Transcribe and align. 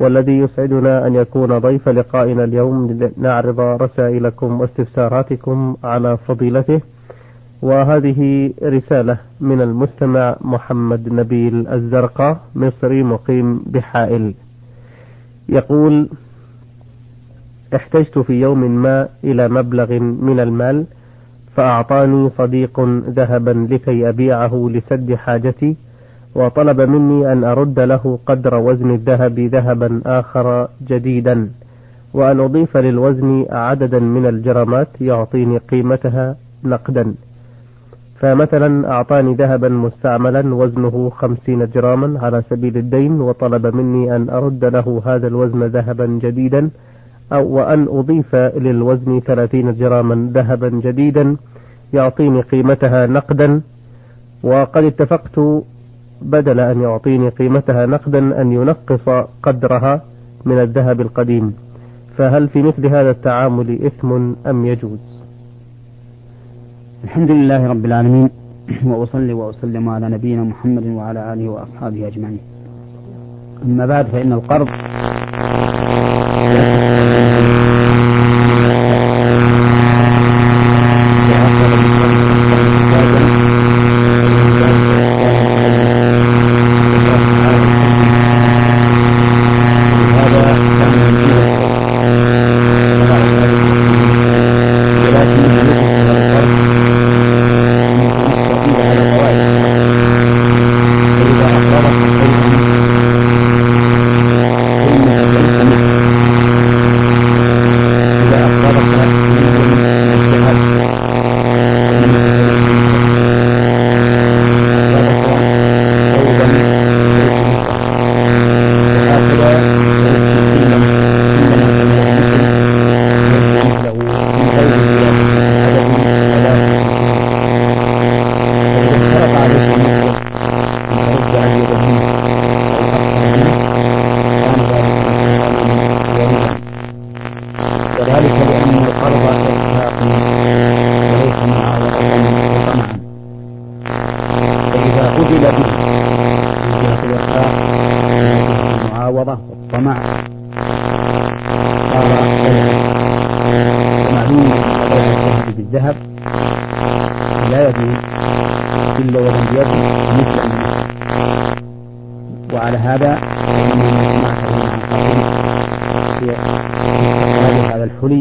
والذي 0.00 0.38
يسعدنا 0.38 1.06
أن 1.06 1.14
يكون 1.14 1.58
ضيف 1.58 1.88
لقائنا 1.88 2.44
اليوم 2.44 3.10
لنعرض 3.16 3.60
رسائلكم 3.60 4.60
واستفساراتكم 4.60 5.76
على 5.84 6.16
فضيلته 6.16 6.80
وهذه 7.62 8.52
رسالة 8.62 9.18
من 9.40 9.60
المستمع 9.60 10.36
محمد 10.40 11.12
نبيل 11.12 11.68
الزرقاء 11.68 12.40
مصري 12.54 13.02
مقيم 13.02 13.58
بحائل. 13.66 14.34
يقول 15.48 16.08
احتجت 17.76 18.18
في 18.18 18.40
يوم 18.40 18.82
ما 18.82 19.08
إلى 19.24 19.48
مبلغ 19.48 19.92
من 20.00 20.40
المال 20.40 20.84
فأعطاني 21.56 22.30
صديق 22.30 22.80
ذهبا 23.08 23.66
لكي 23.70 24.08
أبيعه 24.08 24.70
لسد 24.72 25.14
حاجتي 25.14 25.76
وطلب 26.34 26.80
مني 26.80 27.32
أن 27.32 27.44
أرد 27.44 27.80
له 27.80 28.18
قدر 28.26 28.54
وزن 28.54 28.90
الذهب 28.90 29.40
ذهبا 29.40 30.00
آخر 30.06 30.68
جديدا 30.88 31.48
وأن 32.14 32.40
أضيف 32.40 32.76
للوزن 32.76 33.46
عددا 33.50 33.98
من 33.98 34.26
الجرامات 34.26 34.88
يعطيني 35.00 35.58
قيمتها 35.58 36.36
نقدا. 36.64 37.14
فمثلا 38.20 38.90
أعطاني 38.90 39.34
ذهبا 39.34 39.68
مستعملا 39.68 40.54
وزنه 40.54 41.10
خمسين 41.18 41.68
جراما 41.74 42.20
على 42.20 42.42
سبيل 42.50 42.76
الدين 42.76 43.20
وطلب 43.20 43.66
مني 43.76 44.16
أن 44.16 44.30
أرد 44.30 44.64
له 44.64 45.02
هذا 45.06 45.26
الوزن 45.26 45.62
ذهبا 45.62 46.06
جديدا 46.22 46.70
أو 47.32 47.48
وأن 47.56 47.86
أضيف 47.90 48.34
للوزن 48.34 49.20
ثلاثين 49.20 49.74
جراما 49.74 50.30
ذهبا 50.34 50.68
جديدا 50.68 51.36
يعطيني 51.92 52.40
قيمتها 52.40 53.06
نقدا. 53.06 53.60
وقد 54.42 54.84
اتفقت 54.84 55.38
بدل 56.24 56.60
أن 56.60 56.82
يعطيني 56.82 57.28
قيمتها 57.28 57.86
نقدا 57.86 58.40
أن 58.40 58.52
ينقص 58.52 59.08
قدرها 59.42 60.02
من 60.44 60.58
الذهب 60.60 61.00
القديم. 61.00 61.54
فهل 62.18 62.48
في 62.48 62.62
مثل 62.62 62.86
هذا 62.86 63.10
التعامل 63.10 63.78
إثم 63.86 64.12
أم 64.46 64.66
يجوز؟ 64.66 64.98
الحمد 67.04 67.30
لله 67.30 67.66
رب 67.66 67.84
العالمين 67.84 68.30
وأصلي 68.84 69.32
وأسلم 69.32 69.88
على 69.88 70.08
نبينا 70.08 70.42
محمد 70.44 70.86
وعلى 70.86 71.32
آله 71.32 71.48
وأصحابه 71.48 72.06
أجمعين. 72.06 72.40
أما 73.64 73.86
بعد 73.86 74.06
فإن 74.06 74.32
القرض 74.32 74.68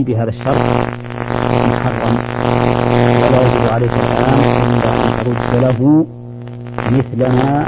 بهذا 0.04 0.30
الشرط. 0.30 0.58
محرم. 1.72 2.16
ولا 3.24 3.42
يجب 3.42 3.74
عليك 3.74 3.94
الآن 3.94 4.40
إلا 4.40 4.92
أن 4.94 5.10
ترد 5.18 5.64
له 5.64 6.06
مثل 6.92 7.20
ما 7.20 7.66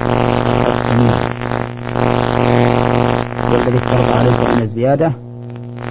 والذي 3.51 3.77
افترض 3.77 4.17
عليك 4.17 4.39
من 4.55 4.61
الزيادة 4.61 5.11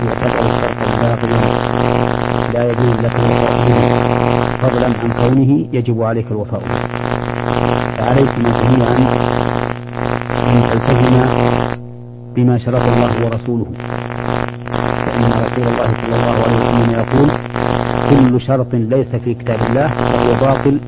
يعتبر 0.06 0.40
الشرط 0.44 1.24
الباقي 1.24 1.28
لا 2.54 2.70
يجوز 2.70 2.92
لك 3.04 3.16
الوفاء. 3.18 3.54
فضلا 4.62 4.86
عن 4.86 5.12
كونه 5.12 5.66
يجب 5.72 6.02
عليك 6.02 6.26
الوفاء. 6.30 6.60
به 6.60 6.78
فعليكم 7.98 8.42
جميعا 8.42 8.96
أن 10.46 10.62
تلتزم 10.70 11.43
بما 12.34 12.58
شرط 12.58 12.88
الله 12.88 13.26
ورسوله. 13.26 13.66
فإن 15.06 15.24
رسول 15.24 15.66
الله 15.72 15.88
صلى 15.88 16.14
الله 16.14 16.36
عليه 16.44 16.56
وسلم 16.56 16.90
يقول 16.90 17.30
كل 18.10 18.40
شرط 18.40 18.74
ليس 18.74 19.08
في 19.24 19.34
كتاب 19.34 19.58
الله 19.70 19.88
فهو 19.88 20.46
باطل 20.46 20.80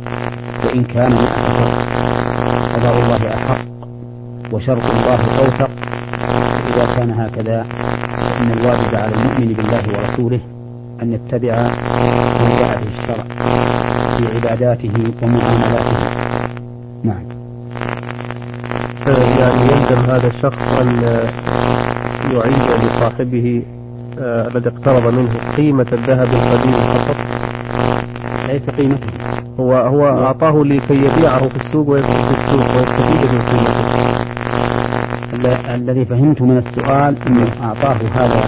وإن 0.66 0.84
كان 0.84 1.10
من 1.10 1.26
شرط 1.56 1.86
قضاء 2.74 2.94
الله 3.04 3.34
أحق 3.34 3.64
وشرط 4.52 4.92
الله 4.92 5.20
أوثق. 5.42 5.70
إذا 6.66 6.86
كان 6.96 7.10
هكذا 7.10 7.66
فإن 8.30 8.50
الواجب 8.50 8.94
على 8.94 9.12
المؤمن 9.14 9.52
بالله 9.52 9.82
ورسوله 9.88 10.40
أن 11.02 11.12
يتبع 11.12 11.54
ما 12.40 12.48
جاء 12.58 12.80
به 12.82 12.88
الشرع 12.98 13.24
في 14.16 14.34
عباداته 14.34 14.94
ومعاملاته. 15.22 15.96
نعم. 17.04 17.35
يعني 19.40 19.62
يلزم 19.62 20.10
هذا 20.10 20.26
الشخص 20.26 20.80
أن 20.80 20.88
يعيد 22.32 22.84
لصاحبه 22.84 23.62
آه 24.18 24.48
الذي 24.48 24.68
اقترض 24.68 25.14
منه 25.14 25.30
قيمة 25.56 25.86
الذهب 25.92 26.28
القديم 26.34 26.72
فقط. 26.72 27.16
ليس 28.48 28.70
قيمته. 28.70 29.06
هو 29.60 29.72
هو 29.72 30.06
أعطاه 30.24 30.64
لكي 30.64 30.94
يبيعه 30.94 31.48
في 31.48 31.56
السوق 31.56 31.96
في 31.96 32.30
السوق 32.30 32.70
ويستفيد 32.76 33.34
من 33.34 33.40
قيمته. 33.40 33.86
الذي 35.74 36.04
فهمت 36.04 36.42
من 36.42 36.58
السؤال 36.58 37.16
أنه 37.28 37.52
أعطاه 37.62 37.98
هذا 38.12 38.42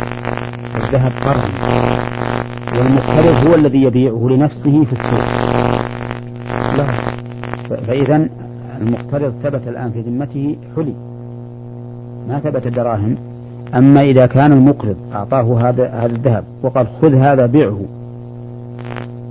الذهب 0.76 1.12
قرضا. 1.26 1.50
والمقترض 2.78 3.48
هو 3.48 3.54
الذي 3.54 3.82
يبيعه 3.82 4.28
لنفسه 4.30 4.84
في 4.84 4.92
السوق. 4.92 5.24
لا 6.78 6.86
فإذا 7.86 8.28
المقترض 8.80 9.34
ثبت 9.42 9.68
الآن 9.68 9.90
في 9.90 10.00
ذمته 10.00 10.56
حلي. 10.76 10.94
ما 12.28 12.40
ثبت 12.40 12.68
دراهم. 12.68 13.16
أما 13.74 14.00
إذا 14.00 14.26
كان 14.26 14.52
المقرض 14.52 14.96
أعطاه 15.14 15.68
هذا 15.68 15.88
هذا 15.88 16.06
الذهب 16.06 16.44
وقال 16.62 16.86
خذ 17.02 17.14
هذا 17.14 17.46
بيعه 17.46 17.80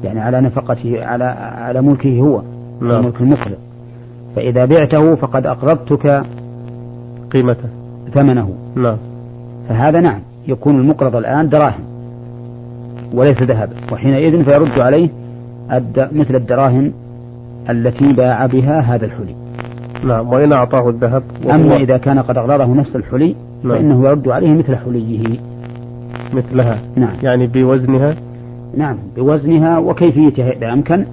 يعني 0.03 0.19
على 0.19 0.41
نفقته 0.41 1.05
على 1.05 1.23
على 1.57 1.81
ملكه 1.81 2.19
هو 2.19 2.41
نعم. 2.81 3.05
ملك 3.05 3.21
المقرض. 3.21 3.57
فإذا 4.35 4.65
بعته 4.65 5.15
فقد 5.15 5.45
أقرضتك 5.45 6.23
قيمته. 7.31 7.69
ثمنه. 8.13 8.53
نعم. 8.75 8.97
فهذا 9.69 9.99
نعم 9.99 10.19
يكون 10.47 10.79
المقرض 10.79 11.15
الآن 11.15 11.49
دراهم 11.49 11.83
وليس 13.13 13.41
ذهب. 13.41 13.69
وحينئذ 13.91 14.43
فيرد 14.43 14.79
عليه 14.79 15.09
مثل 15.95 16.35
الدراهم 16.35 16.93
التي 17.69 18.13
باع 18.13 18.45
بها 18.45 18.79
هذا 18.79 19.05
الحلي. 19.05 19.35
نعم 20.03 20.29
وإن 20.29 20.53
أعطاه 20.53 20.89
الذهب 20.89 21.23
أما 21.53 21.75
إذا 21.75 21.97
كان 21.97 22.19
قد 22.19 22.37
أغرره 22.37 22.73
نفس 22.73 22.95
الحلي 22.95 23.35
نعم. 23.63 23.73
فإنه 23.73 24.05
يرد 24.05 24.29
عليه 24.29 24.53
مثل 24.53 24.75
حليه. 24.75 25.39
مثلها 26.33 26.79
نعم. 26.95 27.13
يعني 27.23 27.47
بوزنها؟ 27.47 28.15
نعم 28.77 28.97
بوزنها 29.15 29.77
وكيفيتها 29.77 30.51
إذا 30.51 30.73
أمكن 30.73 31.05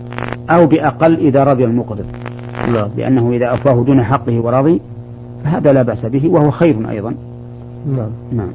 أو 0.51 0.67
بأقل 0.67 1.15
إذا 1.15 1.43
رضي 1.43 1.65
المقرض 1.65 2.06
نعم. 2.75 2.89
لأنه 2.97 3.33
إذا 3.33 3.55
أفاه 3.55 3.85
دون 3.85 4.03
حقه 4.03 4.41
ورضي 4.41 4.81
فهذا 5.45 5.73
لا 5.73 5.83
بأس 5.83 6.07
به 6.07 6.29
وهو 6.29 6.50
خير 6.50 6.91
أيضا. 6.91 7.15
نعم. 7.87 8.11
نعم. 8.33 8.53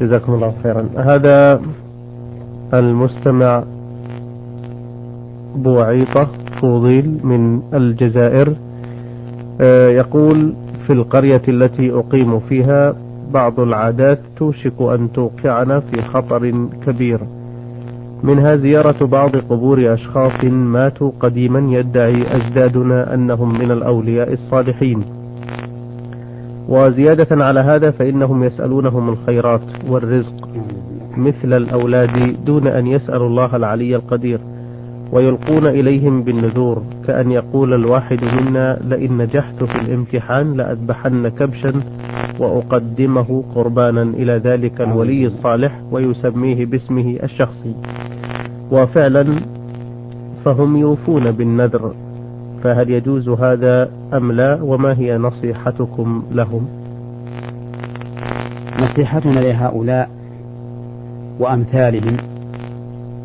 جزاكم 0.00 0.34
الله 0.34 0.52
خيرا. 0.62 0.88
هذا 0.96 1.60
المستمع 2.74 3.64
بوعيطة 5.56 6.28
فوضيل 6.62 7.18
من 7.24 7.62
الجزائر 7.74 8.54
آه، 9.60 9.88
يقول 9.88 10.54
في 10.86 10.92
القرية 10.92 11.42
التي 11.48 11.90
أقيم 11.92 12.40
فيها 12.40 12.94
بعض 13.32 13.60
العادات 13.60 14.18
توشك 14.36 14.72
أن 14.80 15.12
توقعنا 15.12 15.80
في 15.80 16.02
خطر 16.02 16.68
كبير. 16.86 17.20
منها 18.22 18.56
زيارة 18.56 19.06
بعض 19.06 19.36
قبور 19.36 19.94
أشخاص 19.94 20.44
ماتوا 20.44 21.12
قديما 21.20 21.78
يدعي 21.78 22.22
أجدادنا 22.36 23.14
أنهم 23.14 23.58
من 23.58 23.70
الأولياء 23.70 24.32
الصالحين. 24.32 25.04
وزيادة 26.68 27.44
على 27.44 27.60
هذا 27.60 27.90
فإنهم 27.90 28.44
يسألونهم 28.44 29.08
الخيرات 29.08 29.62
والرزق 29.88 30.48
مثل 31.16 31.52
الأولاد 31.56 32.44
دون 32.44 32.66
أن 32.66 32.86
يسألوا 32.86 33.28
الله 33.28 33.56
العلي 33.56 33.96
القدير. 33.96 34.40
ويلقون 35.12 35.66
إليهم 35.66 36.22
بالنذور 36.22 36.82
كأن 37.06 37.30
يقول 37.30 37.74
الواحد 37.74 38.24
منا 38.24 38.78
لئن 38.84 39.16
نجحت 39.16 39.64
في 39.64 39.80
الامتحان 39.80 40.56
لأذبحن 40.56 41.28
كبشا 41.28 41.72
وأقدمه 42.38 43.44
قربانا 43.54 44.02
إلى 44.02 44.32
ذلك 44.32 44.80
الولي 44.80 45.26
الصالح 45.26 45.80
ويسميه 45.90 46.66
باسمه 46.66 47.18
الشخصي. 47.22 47.74
وفعلا 48.70 49.40
فهم 50.44 50.76
يوفون 50.76 51.30
بالنذر 51.30 51.94
فهل 52.64 52.90
يجوز 52.90 53.28
هذا 53.28 53.90
أم 54.14 54.32
لا؟ 54.32 54.62
وما 54.62 54.98
هي 54.98 55.18
نصيحتكم 55.18 56.22
لهم؟ 56.32 56.68
نصيحتنا 58.82 59.40
لهؤلاء 59.40 60.10
وأمثالهم 61.40 62.31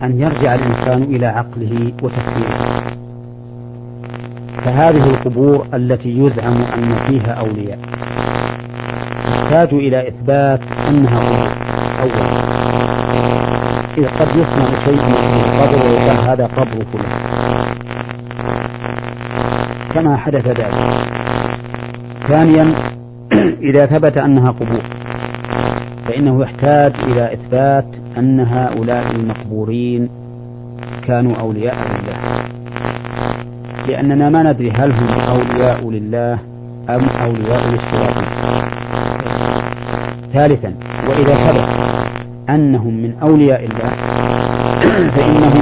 أن 0.03 0.21
يرجع 0.21 0.53
الإنسان 0.53 1.03
إلى 1.03 1.25
عقله 1.25 1.91
وتفكيره. 2.03 2.57
فهذه 4.65 5.09
القبور 5.09 5.65
التي 5.73 6.19
يزعم 6.19 6.57
أن 6.77 6.89
فيها 6.89 7.31
أولياء. 7.31 7.79
تحتاج 9.27 9.73
إلى 9.73 10.07
إثبات 10.07 10.61
أنها 10.89 11.17
قبور 11.17 11.51
أولا 12.01 12.27
إذ 13.97 14.07
قد 14.07 14.37
يصنع 14.37 14.85
شيء 14.85 14.97
في 14.97 15.49
القبر 15.49 15.89
ويقال 15.89 16.29
هذا 16.29 16.45
قبر 16.45 16.85
فلان. 16.93 17.11
كما 19.93 20.17
حدث 20.17 20.47
ذلك. 20.47 21.07
ثانيا 22.27 22.73
إذا 23.69 23.85
ثبت 23.85 24.17
أنها 24.17 24.49
قبور 24.49 24.83
فإنه 26.07 26.41
يحتاج 26.41 26.93
إلى 27.03 27.33
إثبات 27.33 27.85
أن 28.17 28.39
هؤلاء 28.39 29.11
المقبورين 29.11 30.09
كانوا 31.07 31.35
أولياء 31.35 31.75
لله. 31.75 32.17
لأننا 33.87 34.29
ما 34.29 34.43
ندري 34.43 34.71
هل 34.71 34.91
هم 34.91 35.07
أولياء 35.29 35.89
لله 35.89 36.39
أم 36.89 37.01
أولياء 37.25 37.61
للشياطين 37.71 38.27
ثالثا 40.33 40.73
وإذا 41.07 41.33
ثبت 41.33 41.69
أنهم 42.49 42.93
من 42.93 43.13
أولياء 43.21 43.65
الله 43.65 43.89
فإنهم 45.15 45.61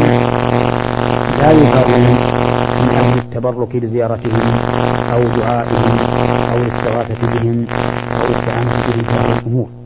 لا 1.41 1.51
يهابون 1.51 2.35
من 2.81 2.89
أجل 2.89 3.17
التبرك 3.17 3.77
بزيارتهم 3.77 4.41
أو 5.13 5.23
دعائهم 5.23 5.97
أو 6.51 6.57
الاستغاثة 6.57 7.27
بهم 7.33 7.65
أو 8.11 8.27
الاستعانة 8.29 8.69
بهم 8.69 9.03
في 9.03 9.19
هذه 9.19 9.39
الأمور. 9.39 9.84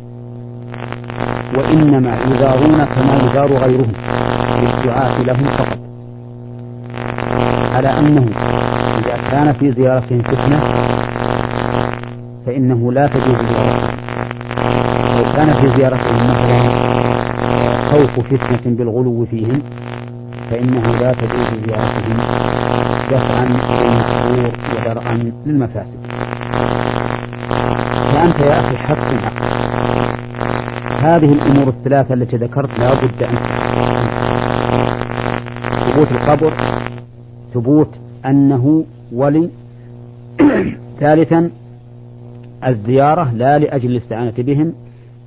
وإنما 1.58 2.12
يزارون 2.32 2.84
كما 2.84 3.14
يزار 3.24 3.54
غيرهم 3.54 3.92
للدعاء 4.62 5.22
لهم 5.24 5.46
فقط. 5.46 5.78
على 7.76 8.00
أنه 8.00 8.26
إذا 9.00 9.18
كان 9.32 9.54
في 9.54 9.72
زيارتهم 9.72 10.22
فتنة 10.22 10.60
فإنه 12.46 12.92
لا 12.92 13.08
تجوز 13.08 13.36
زيارتهم 13.36 14.00
لو 15.18 15.32
كان 15.34 15.54
في 15.54 15.70
زيارتهم 15.70 16.16
مثلا 16.16 16.60
خوف 17.86 18.20
فتنة 18.20 18.76
بالغلو 18.76 19.26
فيهم 19.26 19.62
فإنه 20.52 20.82
لا 20.82 21.14
تجوز 21.14 21.48
زيارتهم 21.68 22.18
دفعا 23.12 23.46
للمحظور 23.46 24.52
ودرعا 24.76 25.32
للمفاسد. 25.46 26.00
فأنت 28.14 28.40
يا 28.40 28.60
أخي 28.60 28.78
حق 28.78 29.14
هذه 31.04 31.32
الأمور 31.32 31.68
الثلاثة 31.68 32.14
التي 32.14 32.38
ذكرت 32.38 32.80
لا 32.80 32.88
بد 32.88 33.24
أن 33.24 33.36
ثبوت 35.88 36.12
القبر 36.12 36.54
ثبوت 37.54 37.90
أنه 38.26 38.86
ولي. 39.12 39.50
ثالثا 41.00 41.52
الزيارة 42.68 43.34
لا 43.34 43.60
لأجل 43.60 43.92
الاستعانة 43.92 44.34
بهم 44.38 44.74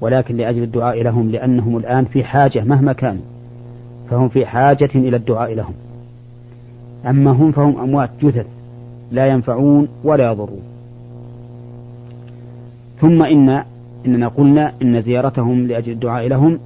ولكن 0.01 0.37
لأجل 0.37 0.63
الدعاء 0.63 1.03
لهم 1.03 1.31
لأنهم 1.31 1.77
الآن 1.77 2.05
في 2.05 2.25
حاجة 2.25 2.65
مهما 2.65 2.93
كانوا 2.93 3.23
فهم 4.11 4.29
في 4.29 4.47
حاجة 4.47 4.91
إلى 4.95 5.17
الدعاء 5.17 5.55
لهم. 5.55 5.75
أما 7.07 7.31
هم 7.31 7.53
فهم 7.53 7.79
أموات 7.79 8.11
جثث 8.23 8.47
لا 9.13 9.27
ينفعون 9.27 9.89
ولا 10.05 10.31
يضرون. 10.33 10.63
ثم 13.01 13.23
إن 13.23 13.65
إننا 14.07 14.29
قلنا 14.29 14.73
إن 14.83 15.01
زيارتهم 15.01 15.67
لأجل 15.67 15.93
الدعاء 15.93 16.27
لهم 16.27 16.59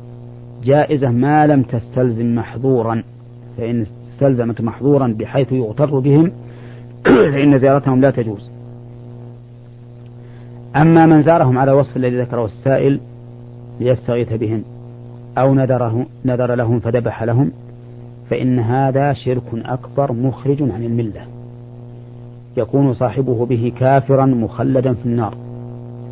جائزة 0.64 1.10
ما 1.10 1.46
لم 1.46 1.62
تستلزم 1.62 2.34
محظورا 2.34 3.02
فإن 3.56 3.86
استلزمت 4.12 4.60
محظورا 4.60 5.14
بحيث 5.18 5.52
يغتر 5.52 5.98
بهم 5.98 6.32
فإن 7.32 7.58
زيارتهم 7.58 8.00
لا 8.00 8.10
تجوز. 8.10 8.50
أما 10.76 11.06
من 11.06 11.22
زارهم 11.22 11.58
على 11.58 11.72
وصف 11.72 11.96
الذي 11.96 12.20
ذكره 12.20 12.44
السائل 12.44 13.00
ليستغيث 13.80 14.32
بهم 14.32 14.62
أو 15.38 15.54
نذره 15.54 16.06
نذر 16.24 16.54
لهم 16.54 16.80
فذبح 16.80 17.22
لهم 17.22 17.52
فإن 18.30 18.58
هذا 18.58 19.12
شرك 19.12 19.42
أكبر 19.54 20.12
مخرج 20.12 20.62
عن 20.62 20.82
الملة. 20.82 21.26
يكون 22.56 22.94
صاحبه 22.94 23.46
به 23.46 23.72
كافرا 23.78 24.26
مخلدا 24.26 24.94
في 24.94 25.06
النار. 25.06 25.45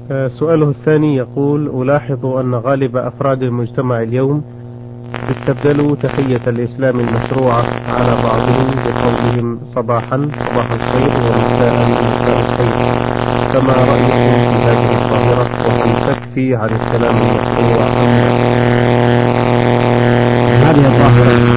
سؤاله 0.09 0.69
الثاني 0.71 1.17
يقول 1.17 1.83
ألاحظ 1.83 2.27
أن 2.27 2.55
غالب 2.55 2.97
أفراد 2.97 3.43
المجتمع 3.43 4.03
اليوم 4.03 4.43
استبدلوا 5.31 5.97
تحية 5.97 6.41
الإسلام 6.47 7.01
المشروعة 7.01 7.63
على 7.87 8.15
بعضهم 8.23 8.67
بقولهم 8.85 9.59
صباحا 9.75 10.29
صباح 10.53 10.73
الخير 10.73 11.09
ومساء 11.09 11.75
مساء 11.89 12.41
الخير 12.41 12.95
فما 13.53 13.73
رأيكم 13.73 14.33
في 14.51 14.57
هذه 14.65 15.05
الظاهرة 15.05 15.47
وهل 15.69 16.15
تكفي 16.15 16.57
عن 16.57 16.69
السلام 16.69 17.17
المشروع. 17.17 17.85
هذه 20.65 20.87
الظاهرة 20.87 21.55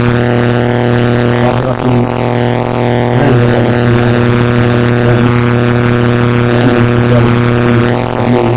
Amen. 8.28 8.57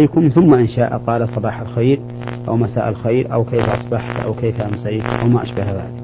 عليكم 0.00 0.28
ثم 0.28 0.54
إن 0.54 0.68
شاء 0.68 0.98
قال 1.06 1.28
صباح 1.28 1.60
الخير 1.60 2.00
أو 2.48 2.56
مساء 2.56 2.88
الخير 2.88 3.32
أو 3.32 3.44
كيف 3.44 3.68
أصبحت 3.68 4.20
أو 4.20 4.34
كيف 4.34 4.60
أمسيت 4.60 5.08
أو 5.08 5.28
ما 5.28 5.42
أشبه 5.42 5.72
ذلك. 5.72 6.00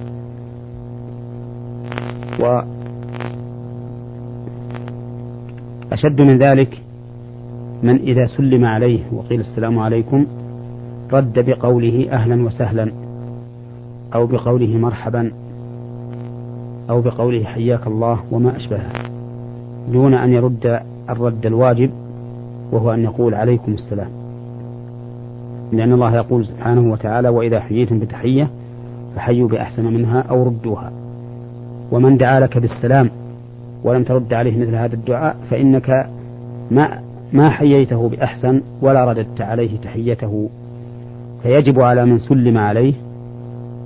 وأشد 5.90 6.22
من 6.22 6.38
ذلك 6.38 6.82
من 7.82 7.96
إذا 7.96 8.26
سلم 8.26 8.64
عليه 8.64 9.00
وقيل 9.12 9.40
السلام 9.40 9.78
عليكم 9.78 10.26
رد 11.12 11.50
بقوله 11.50 12.08
أهلا 12.10 12.44
وسهلا 12.46 12.92
أو 14.14 14.26
بقوله 14.26 14.76
مرحبا 14.76 15.32
أو 16.90 17.00
بقوله 17.00 17.44
حياك 17.44 17.86
الله 17.86 18.20
وما 18.30 18.56
أشبهه 18.56 18.92
دون 19.92 20.14
أن 20.14 20.32
يرد 20.32 20.80
الرد 21.10 21.46
الواجب 21.46 21.90
وهو 22.72 22.94
أن 22.94 23.04
يقول 23.04 23.34
عليكم 23.34 23.72
السلام. 23.72 24.08
لأن 25.72 25.92
الله 25.92 26.16
يقول 26.16 26.46
سبحانه 26.46 26.92
وتعالى 26.92 27.28
وإذا 27.28 27.60
حييتم 27.60 27.98
بتحية 27.98 28.50
فحيوا 29.16 29.48
بأحسن 29.48 29.84
منها 29.84 30.20
أو 30.20 30.42
ردوها. 30.42 30.92
ومن 31.92 32.16
دعا 32.16 32.40
لك 32.40 32.58
بالسلام 32.58 33.10
ولم 33.84 34.04
ترد 34.04 34.34
عليه 34.34 34.60
مثل 34.60 34.74
هذا 34.74 34.94
الدعاء 34.94 35.36
فإنك 35.50 36.06
ما 36.70 37.00
ما 37.32 37.48
حييته 37.48 38.08
بأحسن 38.08 38.62
ولا 38.82 39.04
رددت 39.04 39.40
عليه 39.40 39.76
تحيته. 39.76 40.48
فيجب 41.42 41.80
على 41.80 42.04
من 42.04 42.18
سلم 42.18 42.58
عليه 42.58 42.94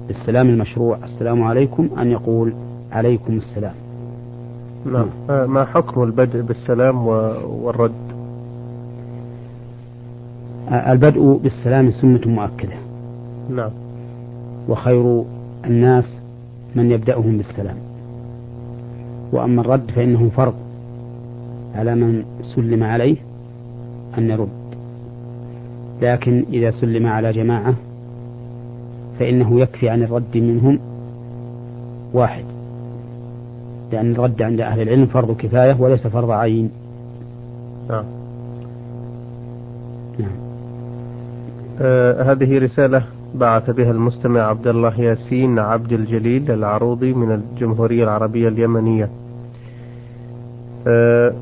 بالسلام 0.09 0.49
المشروع 0.49 0.99
السلام 1.05 1.43
عليكم 1.43 1.89
أن 1.99 2.11
يقول 2.11 2.53
عليكم 2.93 3.33
السلام. 3.33 3.75
نعم. 4.87 5.07
ما 5.51 5.65
حكم 5.65 6.03
البدء 6.03 6.43
بالسلام 6.43 7.07
والرد؟ 7.07 8.10
البدء 10.71 11.37
بالسلام 11.43 11.91
سنة 11.91 12.21
مؤكدة. 12.27 12.75
نعم. 13.51 13.71
وخير 14.69 15.25
الناس 15.65 16.19
من 16.75 16.91
يبدأهم 16.91 17.37
بالسلام. 17.37 17.77
وأما 19.33 19.61
الرد 19.61 19.91
فإنه 19.91 20.29
فرض 20.29 20.55
على 21.75 21.95
من 21.95 22.25
سلم 22.43 22.83
عليه 22.83 23.17
أن 24.19 24.31
يرد. 24.31 24.49
لكن 26.03 26.45
إذا 26.53 26.71
سلم 26.71 27.07
على 27.07 27.33
جماعة 27.33 27.75
فإنه 29.19 29.61
يكفي 29.61 29.89
عن 29.89 30.03
الرد 30.03 30.37
منهم 30.37 30.79
واحد. 32.13 32.45
لأن 33.93 34.13
الرد 34.13 34.43
عند 34.43 34.61
أهل 34.61 34.83
العلم 34.83 35.07
فرض 35.07 35.37
كفاية 35.37 35.77
وليس 35.81 36.07
فرض 36.07 36.31
عين. 36.31 36.71
نعم. 37.89 38.20
آه 41.81 42.23
هذه 42.23 42.59
رسالة 42.59 43.03
بعث 43.35 43.71
بها 43.71 43.91
المستمع 43.91 44.41
عبد 44.41 44.67
الله 44.67 45.01
ياسين 45.01 45.59
عبد 45.59 45.93
الجليل 45.93 46.51
العروضي 46.51 47.15
من 47.15 47.31
الجمهورية 47.33 48.05
العربية 48.05 48.49
اليمنية. 48.49 49.09
آه 50.87 51.33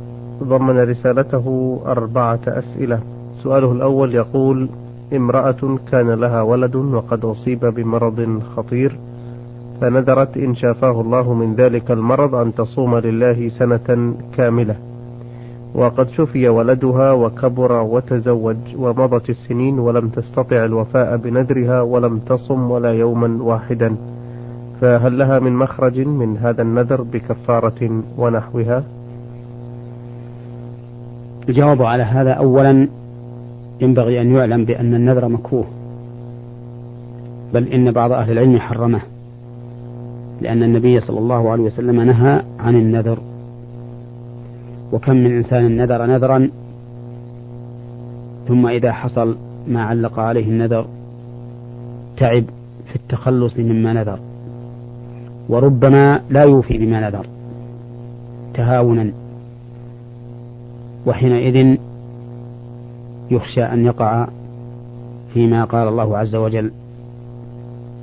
ضمن 0.43 0.79
رسالته 0.79 1.79
أربعة 1.87 2.41
أسئلة. 2.47 3.01
سؤاله 3.43 3.73
الأول 3.73 4.15
يقول 4.15 4.69
امرأة 5.17 5.79
كان 5.91 6.11
لها 6.11 6.43
ولد 6.43 6.77
وقد 6.77 7.25
أصيب 7.25 7.67
بمرض 7.67 8.43
خطير 8.57 8.99
فنذرت 9.81 10.37
إن 10.37 10.55
شافاه 10.55 11.01
الله 11.01 11.35
من 11.35 11.55
ذلك 11.55 11.91
المرض 11.91 12.35
أن 12.35 12.55
تصوم 12.55 12.99
لله 12.99 13.49
سنة 13.49 14.15
كاملة. 14.37 14.77
وقد 15.79 16.09
شفي 16.11 16.49
ولدها 16.49 17.13
وكبر 17.13 17.73
وتزوج 17.73 18.57
ومضت 18.79 19.31
السنين 19.31 19.79
ولم 19.79 20.09
تستطع 20.09 20.65
الوفاء 20.65 21.17
بنذرها 21.17 21.81
ولم 21.81 22.19
تصم 22.19 22.71
ولا 22.71 22.93
يوما 22.93 23.43
واحدا. 23.43 23.97
فهل 24.81 25.19
لها 25.19 25.39
من 25.39 25.53
مخرج 25.53 26.01
من 26.01 26.37
هذا 26.37 26.63
النذر 26.63 27.03
بكفارة 27.03 28.03
ونحوها؟ 28.19 28.85
الجواب 31.49 31.83
على 31.83 32.03
هذا 32.03 32.33
أولا 32.33 32.89
ينبغي 33.81 34.21
أن 34.21 34.35
يعلم 34.35 34.65
بأن 34.65 34.95
النذر 34.95 35.29
مكروه 35.29 35.65
بل 37.55 37.69
إن 37.69 37.91
بعض 37.93 38.13
أهل 38.13 38.33
العلم 38.33 38.59
حرمه 38.59 39.01
لأن 40.41 40.63
النبي 40.63 41.01
صلى 41.01 41.19
الله 41.19 41.51
عليه 41.51 41.63
وسلم 41.63 42.01
نهى 42.01 42.43
عن 42.59 42.77
النذر 42.77 43.19
وكم 44.93 45.17
من 45.17 45.37
إنسان 45.37 45.77
نذر 45.77 46.07
نذرا 46.07 46.51
ثم 48.49 48.67
إذا 48.67 48.93
حصل 48.93 49.37
ما 49.69 49.83
علق 49.83 50.19
عليه 50.19 50.45
النذر 50.45 50.87
تعب 52.17 52.45
في 52.87 52.97
التخلص 52.97 53.57
مما 53.59 53.93
نذر 53.93 54.19
وربما 55.49 56.21
لا 56.31 56.43
يوفي 56.43 56.79
بما 56.79 57.11
نذر 57.11 57.27
تهاونا 58.55 59.13
وحينئذ 61.07 61.79
يخشى 63.31 63.63
أن 63.63 63.85
يقع 63.85 64.29
فيما 65.35 65.65
قال 65.65 65.89
الله 65.89 66.19
عز 66.19 66.35
وجل 66.35 66.71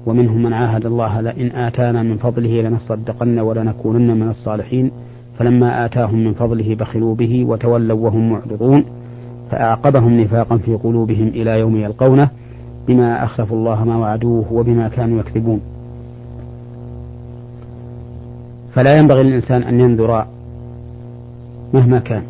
ومنهم 0.06 0.44
من 0.44 0.54
عاهد 0.54 0.86
الله 0.86 1.22
لئن 1.22 1.52
آتانا 1.52 2.04
من 2.04 2.18
فضله 2.18 2.62
لنصدقن 2.62 3.40
ولنكونن 3.40 4.20
من 4.20 4.30
الصالحين 4.30 4.92
فلما 5.40 5.86
آتاهم 5.86 6.24
من 6.24 6.34
فضله 6.34 6.76
بخلوا 6.76 7.16
به 7.16 7.46
وتولوا 7.46 8.00
وهم 8.00 8.30
معرضون 8.30 8.84
فأعقبهم 9.52 10.20
نفاقا 10.22 10.58
في 10.58 10.76
قلوبهم 10.76 11.28
إلى 11.28 11.60
يوم 11.60 11.76
يلقونه 11.78 12.30
بما 12.88 13.24
أخلفوا 13.24 13.58
الله 13.58 13.84
ما 13.84 13.98
وعدوه 13.98 14.54
وبما 14.54 14.88
كانوا 14.88 15.20
يكذبون. 15.20 15.62
فلا 18.74 18.98
ينبغي 18.98 19.24
للإنسان 19.24 19.64
أن 19.64 19.80
ينذر 19.80 20.26
مهما 21.74 22.00
كان. 22.00 22.24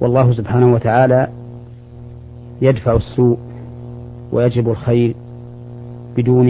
والله 0.00 0.32
سبحانه 0.32 0.74
وتعالى 0.74 1.28
يدفع 2.62 2.96
السوء 2.96 3.38
ويجب 4.32 4.68
الخير 4.68 5.14
بدون 6.16 6.48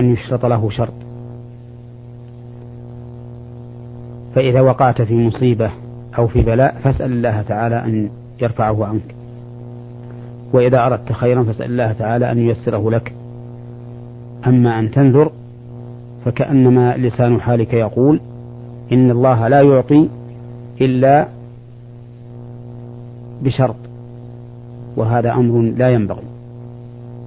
أن 0.00 0.12
يشرط 0.12 0.46
له 0.46 0.70
شرط. 0.70 1.03
فإذا 4.34 4.60
وقعت 4.60 5.02
في 5.02 5.14
مصيبة 5.14 5.70
أو 6.18 6.26
في 6.26 6.42
بلاء 6.42 6.76
فاسأل 6.84 7.12
الله 7.12 7.42
تعالى 7.42 7.84
أن 7.84 8.10
يرفعه 8.42 8.86
عنك. 8.86 9.14
وإذا 10.52 10.86
أردت 10.86 11.12
خيرا 11.12 11.42
فاسأل 11.42 11.70
الله 11.70 11.92
تعالى 11.92 12.32
أن 12.32 12.38
ييسره 12.38 12.90
لك. 12.90 13.12
أما 14.46 14.78
أن 14.78 14.90
تنذر 14.90 15.30
فكأنما 16.24 16.96
لسان 16.96 17.40
حالك 17.40 17.74
يقول 17.74 18.20
إن 18.92 19.10
الله 19.10 19.48
لا 19.48 19.60
يعطي 19.64 20.08
إلا 20.80 21.28
بشرط 23.42 23.76
وهذا 24.96 25.32
أمر 25.32 25.60
لا 25.60 25.90
ينبغي. 25.90 26.24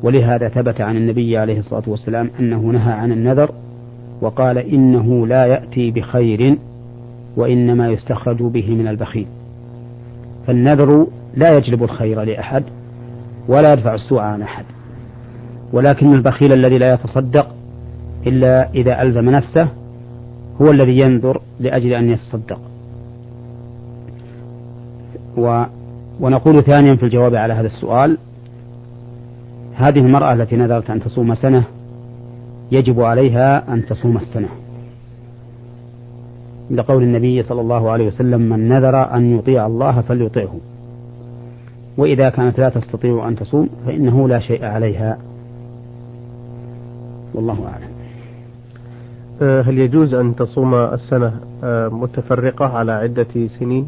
ولهذا 0.03 0.49
ثبت 0.49 0.81
عن 0.81 0.97
النبي 0.97 1.37
عليه 1.37 1.59
الصلاة 1.59 1.83
والسلام 1.87 2.29
أنه 2.39 2.59
نهى 2.59 2.93
عن 2.93 3.11
النذر 3.11 3.51
وقال 4.21 4.57
إنه 4.57 5.27
لا 5.27 5.45
يأتي 5.45 5.91
بخير 5.91 6.57
وإنما 7.37 7.89
يستخرج 7.89 8.43
به 8.43 8.75
من 8.75 8.87
البخيل. 8.87 9.27
فالنذر 10.47 11.07
لا 11.35 11.57
يجلب 11.57 11.83
الخير 11.83 12.23
لأحد 12.23 12.63
ولا 13.47 13.73
يدفع 13.73 13.95
السوء 13.95 14.19
عن 14.19 14.41
أحد. 14.41 14.65
ولكن 15.73 16.13
البخيل 16.13 16.53
الذي 16.53 16.77
لا 16.77 16.93
يتصدق 16.93 17.47
إلا 18.27 18.69
إذا 18.69 19.01
ألزم 19.01 19.29
نفسه 19.29 19.67
هو 20.61 20.71
الذي 20.71 20.99
ينذر 20.99 21.41
لأجل 21.59 21.93
أن 21.93 22.09
يتصدق. 22.09 22.59
و 25.37 25.63
ونقول 26.19 26.63
ثانيا 26.63 26.95
في 26.95 27.03
الجواب 27.03 27.35
على 27.35 27.53
هذا 27.53 27.67
السؤال 27.67 28.17
هذه 29.75 29.99
المرأة 29.99 30.33
التي 30.33 30.55
نذرت 30.55 30.89
أن 30.89 30.99
تصوم 30.99 31.35
سنة 31.35 31.63
يجب 32.71 33.01
عليها 33.01 33.73
أن 33.73 33.85
تصوم 33.85 34.17
السنة. 34.17 34.47
لقول 36.71 37.03
النبي 37.03 37.43
صلى 37.43 37.61
الله 37.61 37.91
عليه 37.91 38.07
وسلم 38.07 38.41
من 38.41 38.69
نذر 38.69 39.15
أن 39.15 39.37
يطيع 39.37 39.65
الله 39.65 40.01
فليطيعه 40.01 40.59
وإذا 41.97 42.29
كانت 42.29 42.59
لا 42.59 42.69
تستطيع 42.69 43.27
أن 43.27 43.35
تصوم 43.35 43.69
فإنه 43.85 44.27
لا 44.27 44.39
شيء 44.39 44.65
عليها. 44.65 45.17
والله 47.33 47.53
أعلم. 47.53 47.87
أه، 49.41 49.61
هل 49.61 49.79
يجوز 49.79 50.13
أن 50.13 50.35
تصوم 50.35 50.75
السنة 50.75 51.33
أه، 51.63 51.87
متفرقة 51.87 52.65
على 52.65 52.91
عدة 52.91 53.47
سنين؟ 53.59 53.87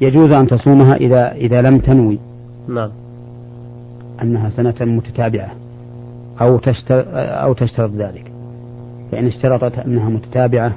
يجوز 0.00 0.32
أن 0.32 0.46
تصومها 0.46 0.94
إذا 0.94 1.32
إذا 1.32 1.60
لم 1.60 1.78
تنوي. 1.78 2.18
نعم. 2.68 2.90
أنها 4.22 4.50
سنة 4.50 4.74
متتابعة 4.80 5.50
أو 6.40 6.58
تشترط 6.58 7.04
أو 7.14 7.52
تشترط 7.52 7.90
ذلك. 7.90 8.32
فإن 9.12 9.26
اشترطت 9.26 9.78
أنها 9.78 10.08
متتابعة 10.08 10.72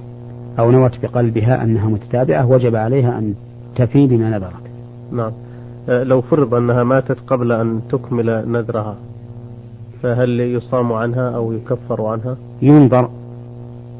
أو 0.59 0.71
نوت 0.71 0.91
بقلبها 1.03 1.63
أنها 1.63 1.89
متتابعة 1.89 2.45
وجب 2.51 2.75
عليها 2.75 3.19
أن 3.19 3.33
تفي 3.75 4.07
بما 4.07 4.29
نذرت. 4.29 4.63
نعم. 5.11 5.31
أه، 5.89 6.03
لو 6.03 6.21
فرض 6.21 6.53
أنها 6.53 6.83
ماتت 6.83 7.17
قبل 7.27 7.51
أن 7.51 7.81
تكمل 7.89 8.51
نذرها 8.51 8.95
فهل 10.03 10.39
يصام 10.39 10.93
عنها 10.93 11.29
أو 11.29 11.53
يكفر 11.53 12.05
عنها؟ 12.05 12.37
ينظر 12.61 13.09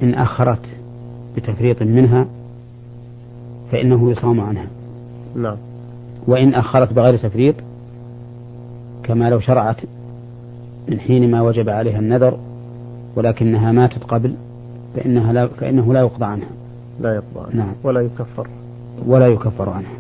إن 0.04 0.14
أخرت 0.14 0.66
بتفريط 1.36 1.82
منها 1.82 2.26
فإنه 3.72 4.12
يصام 4.12 4.42
عنها. 4.42 4.68
نعم. 5.36 5.58
وإن 6.28 6.54
أخرت 6.54 6.94
بغير 6.94 7.18
تفريط 7.18 7.56
كما 9.04 9.30
لو 9.30 9.40
شرعت 9.40 9.78
من 10.90 11.00
حين 11.00 11.32
ما 11.32 11.42
وجب 11.42 11.70
عليها 11.70 12.00
النذر 12.00 12.38
ولكنها 13.16 13.72
ماتت 13.72 14.04
قبل 14.04 14.36
فإنها 14.96 15.34
لا 15.34 15.48
فإنه 15.48 15.94
لا 15.94 16.00
يقضى 16.00 16.26
عنها. 16.26 16.50
لا 17.02 17.16
يقضى 17.16 17.40
عنها. 17.52 17.66
نعم. 17.66 17.74
ولا 17.84 18.02
يكفر. 18.02 18.48
ولا 19.06 19.28
يكفر 19.28 19.70
عنها. 19.70 19.92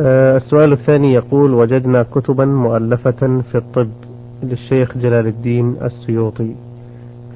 آه 0.00 0.36
السؤال 0.36 0.72
الثاني 0.72 1.12
يقول 1.12 1.54
وجدنا 1.54 2.02
كتبا 2.02 2.44
مؤلفة 2.44 3.42
في 3.52 3.54
الطب 3.54 3.88
للشيخ 4.42 4.98
جلال 4.98 5.26
الدين 5.26 5.76
السيوطي. 5.82 6.54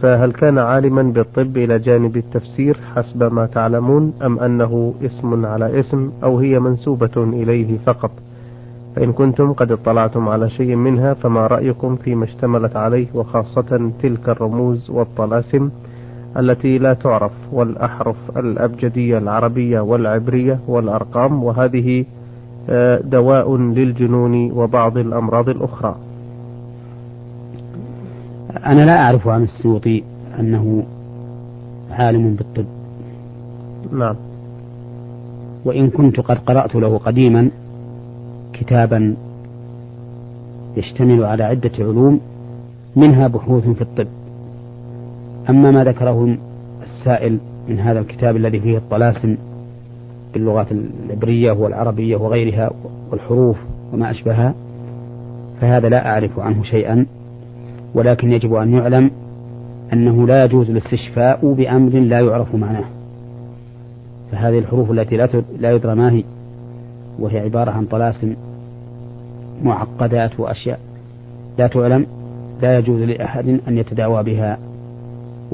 فهل 0.02 0.32
كان 0.32 0.58
عالما 0.58 1.02
بالطب 1.02 1.56
إلى 1.56 1.78
جانب 1.78 2.16
التفسير 2.16 2.80
حسب 2.96 3.32
ما 3.32 3.46
تعلمون 3.46 4.12
أم 4.22 4.38
أنه 4.38 4.94
اسم 5.02 5.46
على 5.46 5.80
اسم 5.80 6.10
أو 6.22 6.38
هي 6.38 6.58
منسوبة 6.60 7.10
إليه 7.16 7.78
فقط؟ 7.86 8.10
فإن 8.96 9.12
كنتم 9.12 9.52
قد 9.52 9.72
اطلعتم 9.72 10.28
على 10.28 10.50
شيء 10.50 10.74
منها 10.74 11.14
فما 11.14 11.46
رأيكم 11.46 11.96
فيما 11.96 12.24
اشتملت 12.24 12.76
عليه 12.76 13.06
وخاصة 13.14 13.90
تلك 14.02 14.28
الرموز 14.28 14.90
والطلاسم؟ 14.90 15.70
التي 16.38 16.78
لا 16.78 16.94
تعرف 16.94 17.32
والأحرف 17.52 18.16
الأبجدية 18.36 19.18
العربية 19.18 19.80
والعبرية 19.80 20.58
والأرقام 20.68 21.44
وهذه 21.44 22.04
آه، 22.70 23.00
دواء 23.00 23.56
للجنون 23.56 24.52
وبعض 24.52 24.98
الأمراض 24.98 25.48
الأخرى. 25.48 25.96
أنا 28.66 28.86
لا 28.86 29.04
أعرف 29.04 29.28
عن 29.28 29.42
السيوطي 29.42 30.02
أنه 30.40 30.84
عالم 31.90 32.34
بالطب. 32.34 32.66
نعم. 33.92 34.16
وإن 35.64 35.90
كنت 35.90 36.20
قد 36.20 36.38
قرأت 36.38 36.74
له 36.74 36.98
قديما 36.98 37.50
كتابا 38.52 39.16
يشتمل 40.76 41.24
على 41.24 41.44
عدة 41.44 41.70
علوم 41.78 42.20
منها 42.96 43.28
بحوث 43.28 43.68
في 43.68 43.82
الطب. 43.82 44.06
أما 45.48 45.70
ما 45.70 45.84
ذكره 45.84 46.36
السائل 46.82 47.38
من 47.68 47.80
هذا 47.80 48.00
الكتاب 48.00 48.36
الذي 48.36 48.60
فيه 48.60 48.78
الطلاسم 48.78 49.36
باللغات 50.34 50.66
العبرية 50.72 51.52
والعربية 51.52 52.16
وغيرها 52.16 52.70
والحروف 53.10 53.56
وما 53.92 54.10
أشبهها 54.10 54.54
فهذا 55.60 55.88
لا 55.88 56.10
أعرف 56.10 56.38
عنه 56.38 56.62
شيئا 56.62 57.06
ولكن 57.94 58.32
يجب 58.32 58.54
أن 58.54 58.74
يعلم 58.74 59.10
أنه 59.92 60.26
لا 60.26 60.44
يجوز 60.44 60.70
الاستشفاء 60.70 61.52
بأمر 61.52 61.90
لا 61.90 62.20
يعرف 62.20 62.54
معناه. 62.54 62.84
فهذه 64.32 64.58
الحروف 64.58 64.90
التي 64.90 65.16
لا 65.58 65.70
يدرى 65.70 65.94
ما 65.94 66.12
هي 66.12 66.24
وهي 67.18 67.38
عبارة 67.38 67.70
عن 67.70 67.84
طلاسم 67.84 68.34
معقدات 69.62 70.40
وأشياء 70.40 70.80
لا 71.58 71.66
تعلم 71.66 72.06
لا 72.62 72.78
يجوز 72.78 73.02
لأحد 73.02 73.60
أن 73.68 73.78
يتداوى 73.78 74.22
بها. 74.22 74.58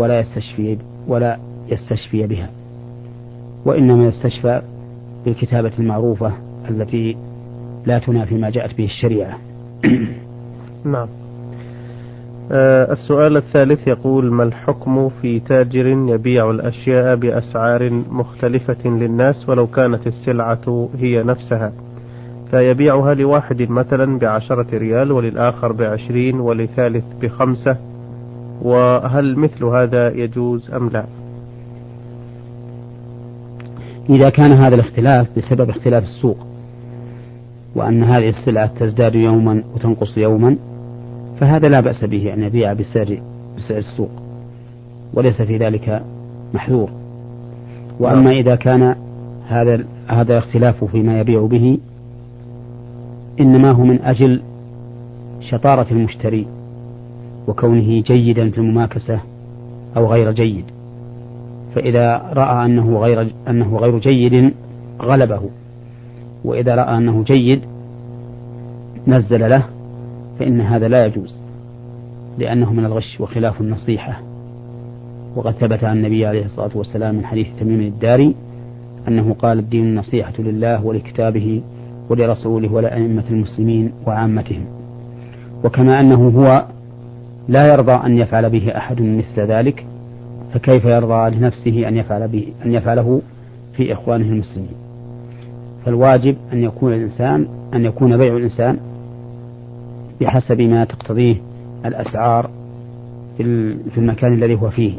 ولا 0.01 0.21
يستشفي 0.21 0.79
ولا 1.09 1.39
يستشفي 1.69 2.27
بها 2.27 2.51
وإنما 3.65 4.05
يستشفى 4.05 4.63
بالكتابة 5.25 5.73
المعروفة 5.79 6.33
التي 6.71 7.17
لا 7.87 7.99
تنافي 7.99 8.35
ما 8.35 8.51
جاءت 8.51 8.79
به 8.79 8.85
الشريعة. 8.85 9.39
نعم. 10.95 11.09
آه 12.53 12.93
السؤال 12.93 13.37
الثالث 13.37 13.89
يقول 13.89 14.33
ما 14.33 14.43
الحكم 14.43 15.09
في 15.09 15.41
تاجر 15.41 15.87
يبيع 15.87 16.51
الأشياء 16.51 17.17
بأسعار 17.17 17.91
مختلفة 18.11 18.89
للناس 18.89 19.49
ولو 19.49 19.67
كانت 19.67 20.07
السلعة 20.07 20.89
هي 20.99 21.23
نفسها؟ 21.23 21.73
فيبيعها 22.51 23.15
لواحد 23.15 23.63
مثلا 23.63 24.19
بعشرة 24.19 24.67
ريال 24.79 25.13
وللآخر 25.13 25.73
بعشرين 25.73 26.41
ولثالث 26.41 27.05
بخمسة 27.23 27.90
وهل 28.63 29.39
مثل 29.39 29.65
هذا 29.65 30.09
يجوز 30.09 30.71
أم 30.71 30.89
لا؟ 30.89 31.05
إذا 34.11 34.31
كان 34.31 34.53
هذا 34.53 34.75
الاختلاف 34.75 35.27
بسبب 35.37 35.71
اختلاف 35.71 36.05
السوق 36.05 36.37
وأن 37.75 38.03
هذه 38.03 38.29
السلعة 38.29 38.67
تزداد 38.67 39.15
يوما 39.15 39.65
وتنقص 39.75 40.19
يوما 40.19 40.57
فهذا 41.41 41.69
لا 41.69 41.81
بأس 41.81 42.05
به 42.05 42.35
أن 42.35 42.43
يبيع 42.43 42.73
بسعر 42.73 43.23
بسعر 43.57 43.79
السوق 43.79 44.11
وليس 45.15 45.43
في 45.43 45.57
ذلك 45.57 46.03
محذور. 46.55 46.91
وأما 48.01 48.31
إذا 48.31 48.55
كان 48.55 48.95
هذا 49.47 49.85
هذا 50.09 50.33
الاختلاف 50.39 50.85
فيما 50.85 51.21
يبيع 51.21 51.47
به 51.47 51.79
إنما 53.41 53.71
هو 53.71 53.85
من 53.85 54.03
أجل 54.03 54.43
شطارة 55.41 55.87
المشتري. 55.91 56.47
وكونه 57.51 58.03
جيدا 58.03 58.51
في 58.51 58.59
المماكسة 58.59 59.21
أو 59.97 60.07
غير 60.07 60.33
جيد. 60.33 60.65
فإذا 61.75 62.17
رأى 62.33 62.67
أنه 62.67 62.99
غير 62.99 63.33
أنه 63.49 63.77
غير 63.77 63.99
جيد 63.99 64.55
غلبه. 65.03 65.43
وإذا 66.45 66.75
رأى 66.75 66.99
أنه 66.99 67.23
جيد 67.23 67.61
نزل 69.07 69.51
له 69.51 69.65
فإن 70.39 70.61
هذا 70.61 70.89
لا 70.89 71.07
يجوز 71.07 71.37
لأنه 72.39 72.73
من 72.73 72.85
الغش 72.85 73.21
وخلاف 73.21 73.61
النصيحة. 73.61 74.21
وقد 75.37 75.53
ثبت 75.53 75.85
عن 75.85 75.97
النبي 75.97 76.27
عليه 76.27 76.45
الصلاة 76.45 76.71
والسلام 76.75 77.15
من 77.15 77.27
حديث 77.27 77.47
تميم 77.61 77.81
الداري 77.81 78.35
أنه 79.09 79.35
قال 79.35 79.59
الدين 79.59 79.85
النصيحة 79.85 80.33
لله 80.39 80.85
ولكتابه 80.85 81.63
ولرسوله 82.11 82.73
ولأئمة 82.73 83.25
المسلمين 83.31 83.93
وعامتهم. 84.07 84.65
وكما 85.65 86.01
أنه 86.01 86.29
هو 86.29 86.65
لا 87.49 87.73
يرضى 87.73 87.93
أن 87.93 88.19
يفعل 88.19 88.51
به 88.51 88.77
أحد 88.77 89.03
مثل 89.03 89.41
ذلك 89.41 89.87
فكيف 90.55 90.85
يرضى 90.85 91.37
لنفسه 91.37 91.89
أن 91.89 91.97
يفعل 91.97 92.29
به 92.29 92.53
أن 92.65 92.73
يفعله 92.73 93.23
في 93.77 93.93
إخوانه 93.93 94.25
المسلمين؟ 94.25 94.75
فالواجب 95.85 96.37
أن 96.53 96.65
يكون 96.65 96.93
الإنسان 96.93 97.47
أن 97.75 97.85
يكون 97.85 98.17
بيع 98.17 98.37
الإنسان 98.37 98.79
بحسب 100.21 100.61
ما 100.61 100.85
تقتضيه 100.85 101.37
الأسعار 101.85 102.51
في 103.37 103.99
المكان 103.99 104.33
الذي 104.33 104.55
هو 104.55 104.71
فيه 104.71 104.93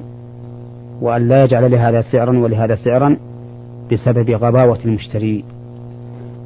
وأن 1.02 1.28
لا 1.28 1.44
يجعل 1.44 1.72
لهذا 1.72 2.02
سعرا 2.02 2.38
ولهذا 2.38 2.76
سعرا 2.76 3.18
بسبب 3.92 4.32
غباوة 4.32 4.80
المشتري. 4.86 5.44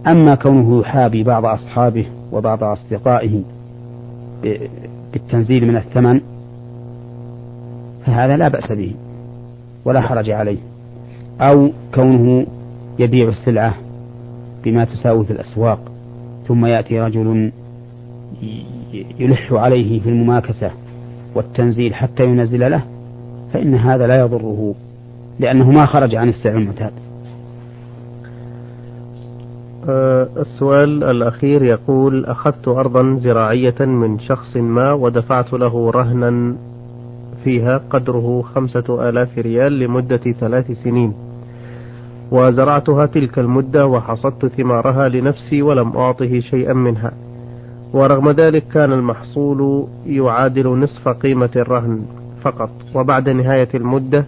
أما 0.08 0.36
كونه 0.36 0.80
يحابي 0.80 1.24
بعض 1.24 1.46
أصحابه 1.46 2.06
وبعض 2.32 2.64
أصدقائه 2.64 3.42
بالتنزيل 5.16 5.68
من 5.68 5.76
الثمن 5.76 6.22
فهذا 8.06 8.38
لا 8.38 8.48
بأس 8.48 8.72
به 8.72 8.94
ولا 9.86 10.02
حرج 10.02 10.30
عليه. 10.30 10.58
أو 11.42 11.72
كونه 11.96 12.46
يبيع 13.00 13.30
السلعة 13.30 13.76
بما 14.64 14.86
تساوي 14.86 15.26
في 15.26 15.32
الأسواق 15.32 15.92
ثم 16.48 16.66
يأتي 16.66 17.00
رجل 17.00 17.52
يلح 19.20 19.54
عليه 19.54 20.00
في 20.00 20.10
المماكسة 20.10 20.72
والتنزيل 21.36 21.96
حتى 21.96 22.24
ينزل 22.24 22.72
له 22.72 22.84
فإن 23.54 23.76
هذا 23.76 24.08
لا 24.08 24.20
يضره 24.20 24.76
لأنه 25.40 25.72
ما 25.72 25.86
خرج 25.86 26.16
عن 26.16 26.30
السعر 26.30 26.58
المعتاد 26.58 26.92
السؤال 29.90 31.04
الأخير 31.04 31.64
يقول 31.64 32.26
أخذت 32.26 32.68
أرضا 32.68 33.16
زراعية 33.16 33.80
من 33.86 34.20
شخص 34.20 34.58
ما 34.58 34.94
ودفعت 34.94 35.54
له 35.54 35.90
رهنا 35.92 36.56
فيها 37.44 37.82
قدره 37.90 38.42
خمسة 38.56 39.10
آلاف 39.10 39.38
ريال 39.38 39.80
لمدة 39.80 40.18
ثلاث 40.40 40.72
سنين 40.72 41.14
وزرعتها 42.32 43.06
تلك 43.06 43.40
المدة 43.40 43.88
وحصدت 43.88 44.46
ثمارها 44.46 45.10
لنفسي 45.10 45.62
ولم 45.62 45.98
أعطه 45.98 46.40
شيئا 46.40 46.74
منها 46.74 47.12
ورغم 47.94 48.30
ذلك 48.32 48.64
كان 48.74 48.94
المحصول 48.94 49.88
يعادل 50.08 50.68
نصف 50.68 51.08
قيمة 51.08 51.50
الرهن 51.56 52.02
فقط. 52.42 52.70
وبعد 52.96 53.30
نهاية 53.30 53.70
المدة 53.76 54.26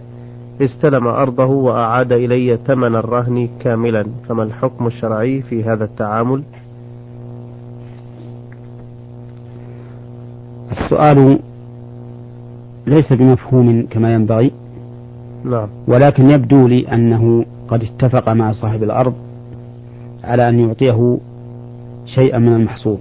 استلم 0.60 1.06
أرضه 1.06 1.46
وأعاد 1.46 2.12
إلي 2.12 2.58
ثمن 2.66 2.96
الرهن 2.96 3.48
كاملا. 3.60 4.06
فما 4.28 4.42
الحكم 4.42 4.86
الشرعي 4.86 5.42
في 5.42 5.64
هذا 5.64 5.84
التعامل؟ 5.84 6.42
السؤال 10.72 11.38
ليس 12.86 13.12
بمفهوم 13.12 13.86
كما 13.90 14.14
ينبغي 14.14 14.52
نعم. 15.44 15.68
ولكن 15.86 16.30
يبدو 16.30 16.68
لي 16.68 16.88
أنه 16.92 17.44
قد 17.68 17.82
اتفق 17.82 18.28
مع 18.28 18.52
صاحب 18.52 18.82
الأرض 18.82 19.14
على 20.24 20.48
أن 20.48 20.58
يعطيه 20.58 21.18
شيئا 22.06 22.38
من 22.38 22.56
المحصول 22.56 22.98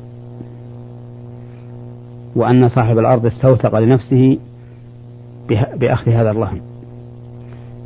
وأن 2.36 2.70
صاحب 2.70 2.98
الأرض 2.98 3.26
استوثق 3.26 3.80
لنفسه 3.80 4.38
بأخذ 5.50 6.12
هذا 6.12 6.32
الرهن. 6.32 6.62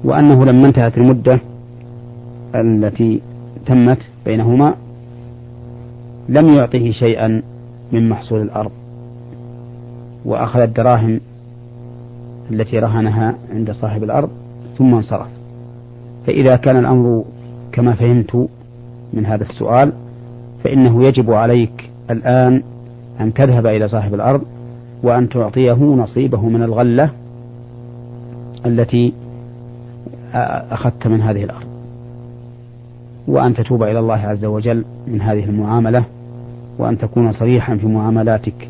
وأنه 0.03 0.45
لما 0.45 0.67
انتهت 0.67 0.97
المدة 0.97 1.39
التي 2.55 3.21
تمت 3.65 3.99
بينهما 4.25 4.75
لم 6.29 6.49
يعطه 6.49 6.91
شيئا 6.91 7.41
من 7.91 8.09
محصول 8.09 8.41
الأرض 8.41 8.71
وأخذ 10.25 10.59
الدراهم 10.59 11.19
التي 12.51 12.79
رهنها 12.79 13.35
عند 13.53 13.71
صاحب 13.71 14.03
الأرض 14.03 14.29
ثم 14.77 14.93
انصرف. 14.93 15.27
فإذا 16.27 16.55
كان 16.55 16.77
الأمر 16.77 17.23
كما 17.71 17.93
فهمت 17.93 18.47
من 19.13 19.25
هذا 19.25 19.43
السؤال 19.43 19.91
فإنه 20.63 21.03
يجب 21.03 21.31
عليك 21.31 21.89
الآن 22.09 22.63
أن 23.19 23.33
تذهب 23.33 23.67
إلى 23.67 23.87
صاحب 23.87 24.13
الأرض 24.13 24.41
وأن 25.03 25.29
تعطيه 25.29 25.73
نصيبه 25.73 26.49
من 26.49 26.63
الغلة 26.63 27.09
التي 28.65 29.13
أخذت 30.71 31.07
من 31.07 31.21
هذه 31.21 31.43
الأرض. 31.43 31.67
وأن 33.27 33.53
تتوب 33.53 33.83
إلى 33.83 33.99
الله 33.99 34.15
عز 34.17 34.45
وجل 34.45 34.85
من 35.07 35.21
هذه 35.21 35.43
المعاملة 35.43 36.05
وأن 36.77 36.97
تكون 36.97 37.31
صريحا 37.31 37.75
في 37.75 37.87
معاملاتك. 37.87 38.69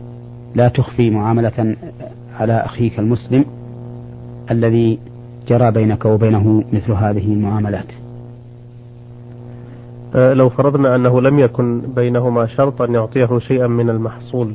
لا 0.56 0.67
تخفي 0.67 1.10
معاملة 1.10 1.76
على 2.39 2.54
أخيك 2.54 3.00
المسلم 3.00 3.45
الذي 4.52 5.00
جرى 5.47 5.71
بينك 5.71 6.06
وبينه 6.06 6.63
مثل 6.74 6.91
هذه 6.91 7.34
المعاملات. 7.34 7.86
لو 10.15 10.50
فرضنا 10.50 10.95
أنه 10.95 11.21
لم 11.21 11.39
يكن 11.39 11.82
بينهما 11.95 12.47
شرط 12.47 12.82
أن 12.82 12.93
يعطيه 12.93 13.39
شيئا 13.39 13.67
من 13.67 13.89
المحصول 13.89 14.54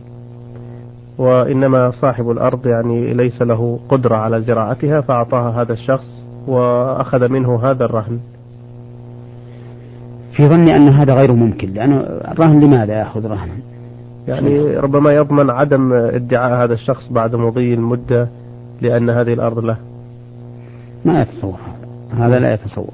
وإنما 1.19 1.91
صاحب 1.91 2.31
الأرض 2.31 2.67
يعني 2.67 3.15
ليس 3.15 3.43
له 3.43 3.79
قدرة 3.89 4.17
على 4.17 4.41
زراعتها 4.41 5.01
فأعطاها 5.01 5.63
هذا 5.63 5.73
الشخص 5.73 6.23
وأخذ 6.47 7.29
منه 7.29 7.61
هذا 7.63 7.85
الرهن. 7.85 8.19
في 10.33 10.49
ظني 10.49 10.77
أن 10.77 10.89
هذا 10.89 11.15
غير 11.15 11.33
ممكن 11.33 11.73
لأنه 11.73 11.97
الرهن 12.01 12.61
لماذا 12.61 12.93
يأخذ 12.99 13.27
رهنا 13.27 13.55
يعني 14.29 14.77
ربما 14.77 15.13
يضمن 15.13 15.51
عدم 15.51 15.93
ادعاء 15.93 16.65
هذا 16.65 16.75
الشخص 16.75 17.13
بعد 17.13 17.35
مضي 17.35 17.75
المدة 17.75 18.29
لأن 18.83 19.11
هذه 19.11 19.33
الأرض 19.33 19.59
له. 19.59 19.77
ما 21.05 21.23
يتصور 21.23 21.59
هذا. 22.17 22.27
هذا 22.27 22.39
لا 22.39 22.55
يتصور. 22.55 22.91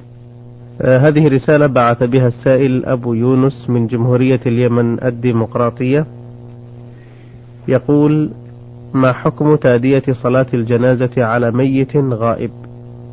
آه 0.82 0.98
هذه 0.98 1.28
رسالة 1.28 1.66
بعث 1.66 2.02
بها 2.02 2.28
السائل 2.28 2.86
أبو 2.86 3.14
يونس 3.14 3.70
من 3.70 3.86
جمهورية 3.86 4.40
اليمن 4.46 5.04
الديمقراطية. 5.04 6.06
يقول 7.68 8.30
ما 8.94 9.12
حكم 9.12 9.56
تأدية 9.56 10.02
صلاة 10.22 10.46
الجنازة 10.54 11.24
على 11.24 11.50
ميت 11.50 11.96
غائب؟ 11.96 12.50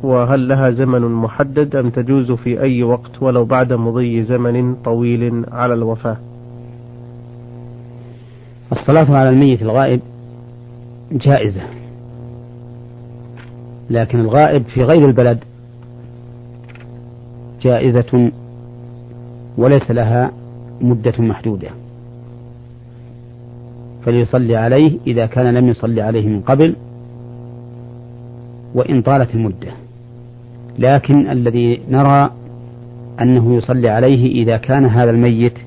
وهل 0.02 0.48
لها 0.48 0.70
زمن 0.70 1.00
محدد 1.02 1.76
أم 1.76 1.90
تجوز 1.90 2.32
في 2.32 2.62
أي 2.62 2.82
وقت 2.82 3.22
ولو 3.22 3.44
بعد 3.44 3.72
مضي 3.72 4.22
زمن 4.24 4.74
طويل 4.74 5.44
على 5.52 5.74
الوفاة؟ 5.74 6.16
الصلاة 8.72 9.16
على 9.16 9.28
الميت 9.28 9.62
الغائب 9.62 10.00
جائزة 11.12 11.62
لكن 13.90 14.20
الغائب 14.20 14.62
في 14.62 14.82
غير 14.84 15.04
البلد 15.04 15.38
جائزة 17.62 18.30
وليس 19.58 19.90
لها 19.90 20.30
مدة 20.80 21.14
محدودة. 21.18 21.68
فليصلي 24.04 24.56
عليه 24.56 24.98
إذا 25.06 25.26
كان 25.26 25.54
لم 25.54 25.68
يصلي 25.68 26.02
عليه 26.02 26.28
من 26.28 26.40
قبل 26.40 26.76
وإن 28.74 29.02
طالت 29.02 29.34
المدة. 29.34 29.72
لكن 30.80 31.30
الذي 31.30 31.80
نرى 31.90 32.30
أنه 33.20 33.54
يصلي 33.54 33.88
عليه 33.88 34.42
إذا 34.42 34.56
كان 34.56 34.84
هذا 34.84 35.10
الميت 35.10 35.58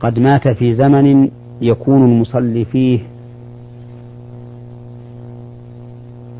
قد 0.00 0.18
مات 0.18 0.48
في 0.48 0.74
زمن 0.74 1.30
يكون 1.60 2.04
المصلي 2.04 2.64
فيه 2.64 3.00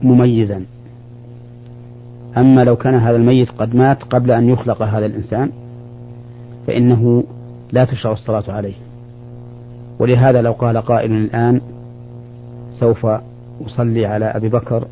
مميزا. 0.02 0.64
أما 2.36 2.64
لو 2.64 2.76
كان 2.76 2.94
هذا 2.94 3.16
الميت 3.16 3.50
قد 3.50 3.74
مات 3.76 4.02
قبل 4.02 4.30
أن 4.30 4.48
يخلق 4.48 4.82
هذا 4.82 5.06
الإنسان 5.06 5.50
فإنه 6.66 7.24
لا 7.72 7.84
تشرع 7.84 8.12
الصلاة 8.12 8.44
عليه. 8.48 8.74
ولهذا 9.98 10.42
لو 10.42 10.52
قال 10.52 10.76
قائل 10.76 11.12
الآن 11.12 11.60
سوف 12.70 13.06
أصلي 13.66 14.06
على 14.06 14.24
أبي 14.24 14.48
بكر 14.48 14.86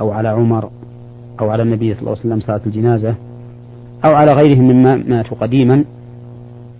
أو 0.00 0.10
على 0.10 0.28
عمر 0.28 0.70
أو 1.40 1.50
على 1.50 1.62
النبي 1.62 1.94
صلى 1.94 2.00
الله 2.00 2.10
عليه 2.10 2.20
وسلم 2.20 2.40
صلاة 2.40 2.60
الجنازة 2.66 3.14
أو 4.04 4.14
على 4.14 4.32
غيرهم 4.32 4.64
مما 4.68 4.96
ماتوا 4.96 5.36
قديما 5.36 5.84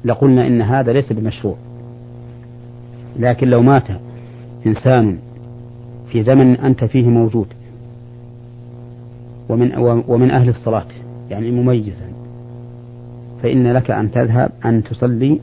لقلنا 0.04 0.46
إن 0.46 0.62
هذا 0.62 0.92
ليس 0.92 1.12
بمشروع. 1.12 1.56
لكن 3.18 3.48
لو 3.48 3.62
مات 3.62 3.88
إنسان 4.66 5.18
في 6.12 6.22
زمن 6.22 6.56
أنت 6.56 6.84
فيه 6.84 7.08
موجود 7.08 7.46
ومن 9.48 9.78
ومن 10.08 10.30
أهل 10.30 10.48
الصلاة 10.48 10.86
يعني 11.30 11.50
مميزا 11.50 12.06
فإن 13.42 13.72
لك 13.72 13.90
أن 13.90 14.10
تذهب 14.10 14.50
أن 14.64 14.82
تصلي 14.84 15.40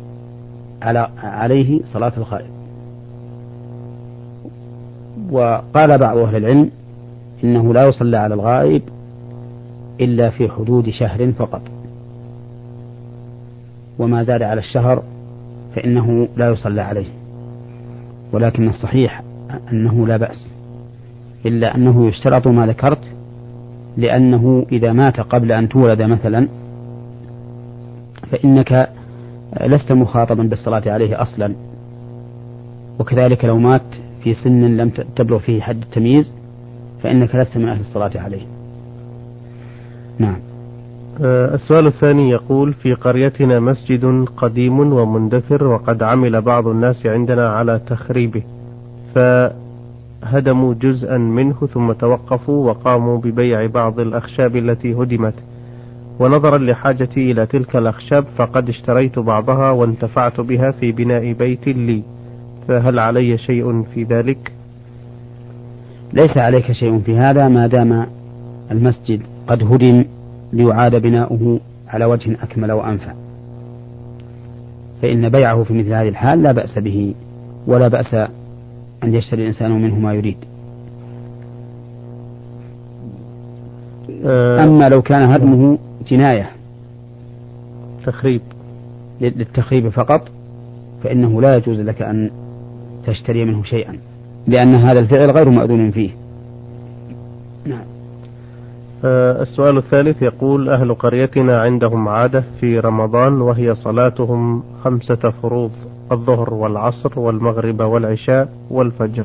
على 0.82 1.10
عليه 1.24 1.80
صلاة 1.86 2.14
الغائب 2.18 2.50
وقال 5.32 5.98
بعض 5.98 6.18
أهل 6.18 6.36
العلم 6.36 6.70
إنه 7.44 7.74
لا 7.74 7.88
يصلى 7.88 8.18
على 8.18 8.34
الغائب 8.34 8.82
إلا 10.02 10.30
في 10.30 10.50
حدود 10.50 10.90
شهر 10.90 11.32
فقط. 11.32 11.62
وما 14.00 14.24
زاد 14.24 14.42
على 14.42 14.60
الشهر 14.60 15.04
فإنه 15.76 16.28
لا 16.38 16.50
يصلى 16.50 16.82
عليه. 16.82 17.08
ولكن 18.32 18.70
الصحيح 18.70 19.22
أنه 19.72 20.08
لا 20.08 20.18
بأس. 20.18 20.50
إلا 21.46 21.76
أنه 21.76 22.08
يشترط 22.08 22.48
ما 22.48 22.66
ذكرت 22.66 23.12
لأنه 23.98 24.66
إذا 24.72 24.94
مات 24.94 25.20
قبل 25.20 25.52
أن 25.52 25.70
تولد 25.70 26.02
مثلا 26.02 26.48
فإنك 28.32 28.90
لست 29.62 29.92
مخاطبا 29.92 30.44
بالصلاة 30.44 30.84
عليه 30.86 31.22
أصلا. 31.22 31.56
وكذلك 33.00 33.46
لو 33.46 33.58
مات 33.58 33.82
في 34.24 34.34
سن 34.34 34.78
لم 34.78 34.90
تبلغ 34.90 35.40
فيه 35.40 35.62
حد 35.62 35.82
التمييز 35.82 36.32
فإنك 37.04 37.36
لست 37.36 37.58
من 37.58 37.68
أهل 37.68 37.80
الصلاة 37.80 38.12
عليه. 38.16 38.55
نعم. 40.20 40.36
آه، 41.22 41.56
السؤال 41.56 41.88
الثاني 41.88 42.30
يقول 42.30 42.74
في 42.74 42.94
قريتنا 42.94 43.60
مسجد 43.60 44.26
قديم 44.38 44.80
ومندثر 44.80 45.64
وقد 45.64 46.04
عمل 46.04 46.42
بعض 46.42 46.68
الناس 46.68 47.06
عندنا 47.06 47.50
على 47.50 47.82
تخريبه 47.88 48.44
فهدموا 49.16 50.74
جزءا 50.74 51.18
منه 51.18 51.68
ثم 51.74 51.92
توقفوا 51.92 52.70
وقاموا 52.70 53.18
ببيع 53.18 53.66
بعض 53.66 54.00
الأخشاب 54.00 54.56
التي 54.56 54.94
هدمت. 54.94 55.34
ونظرا 56.20 56.58
لحاجتي 56.58 57.32
إلى 57.32 57.46
تلك 57.46 57.76
الأخشاب 57.76 58.26
فقد 58.38 58.70
اشتريت 58.70 59.20
بعضها 59.20 59.72
وانتفعت 59.72 60.42
بها 60.42 60.72
في 60.72 60.92
بناء 60.92 61.34
بيت 61.34 61.68
لي 61.68 62.04
فهل 62.68 63.00
علي 63.00 63.38
شيء 63.38 63.84
في 63.94 64.04
ذلك؟ 64.04 64.52
ليس 66.14 66.38
عليك 66.38 66.72
شيء 66.72 67.00
في 67.00 67.18
هذا 67.18 67.48
ما 67.48 67.68
دام 67.68 68.08
المسجد 68.72 69.35
قد 69.48 69.64
هدم 69.64 70.06
ليعاد 70.54 70.96
بناؤه 70.96 71.60
على 71.88 72.06
وجه 72.06 72.38
أكمل 72.44 72.72
وأنفع. 72.72 73.14
فإن 75.02 75.30
بيعه 75.30 75.64
في 75.64 75.74
مثل 75.74 75.94
هذه 75.94 76.10
الحال 76.10 76.44
لا 76.44 76.52
بأس 76.52 76.80
به 76.80 77.16
ولا 77.68 77.88
بأس 77.88 78.14
أن 79.04 79.16
يشتري 79.16 79.42
الإنسان 79.42 79.72
منه 79.72 80.00
ما 80.00 80.14
يريد. 80.14 80.38
آه، 84.26 84.64
أما 84.64 84.90
لو 84.90 85.02
كان 85.02 85.24
هدمه 85.24 85.78
جناية 86.08 86.50
تخريب. 88.06 88.42
للتخريب 89.22 89.90
فقط 89.90 90.28
فإنه 91.04 91.42
لا 91.42 91.56
يجوز 91.56 91.80
لك 91.80 92.02
أن 92.02 92.32
تشتري 93.06 93.46
منه 93.46 93.64
شيئا 93.64 93.98
لأن 94.48 94.76
هذا 94.76 95.00
الفعل 95.00 95.32
غير 95.32 95.50
مأذون 95.50 95.92
فيه. 95.92 96.10
نعم. 97.66 97.95
السؤال 99.06 99.78
الثالث 99.78 100.22
يقول 100.22 100.70
أهل 100.70 100.94
قريتنا 100.94 101.62
عندهم 101.62 102.08
عادة 102.08 102.44
في 102.60 102.80
رمضان 102.80 103.42
وهي 103.42 103.76
صلاتهم 103.76 104.64
خمسة 104.84 105.34
فروض 105.42 105.72
الظهر 106.12 106.54
والعصر 106.54 107.20
والمغرب 107.20 107.82
والعشاء 107.82 108.50
والفجر 108.70 109.24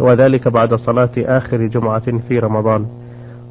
وذلك 0.00 0.48
بعد 0.48 0.74
صلاة 0.74 1.10
آخر 1.18 1.66
جمعة 1.66 2.18
في 2.28 2.38
رمضان 2.38 2.86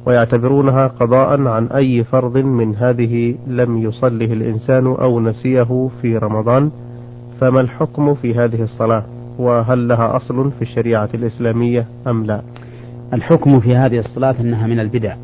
ويعتبرونها 0.06 0.86
قضاء 0.86 1.40
عن 1.48 1.66
أي 1.66 2.04
فرض 2.04 2.36
من 2.36 2.76
هذه 2.76 3.34
لم 3.46 3.78
يصله 3.78 4.32
الإنسان 4.32 4.86
أو 4.86 5.20
نسيه 5.20 5.90
في 6.02 6.18
رمضان 6.18 6.70
فما 7.40 7.60
الحكم 7.60 8.14
في 8.14 8.34
هذه 8.34 8.62
الصلاة؟ 8.62 9.02
وهل 9.38 9.88
لها 9.88 10.16
أصل 10.16 10.50
في 10.50 10.62
الشريعة 10.62 11.08
الإسلامية 11.14 11.86
أم 12.06 12.26
لا؟ 12.26 12.42
الحكم 13.12 13.60
في 13.60 13.76
هذه 13.76 13.98
الصلاة 13.98 14.34
أنها 14.40 14.66
من 14.66 14.80
البدع. 14.80 15.16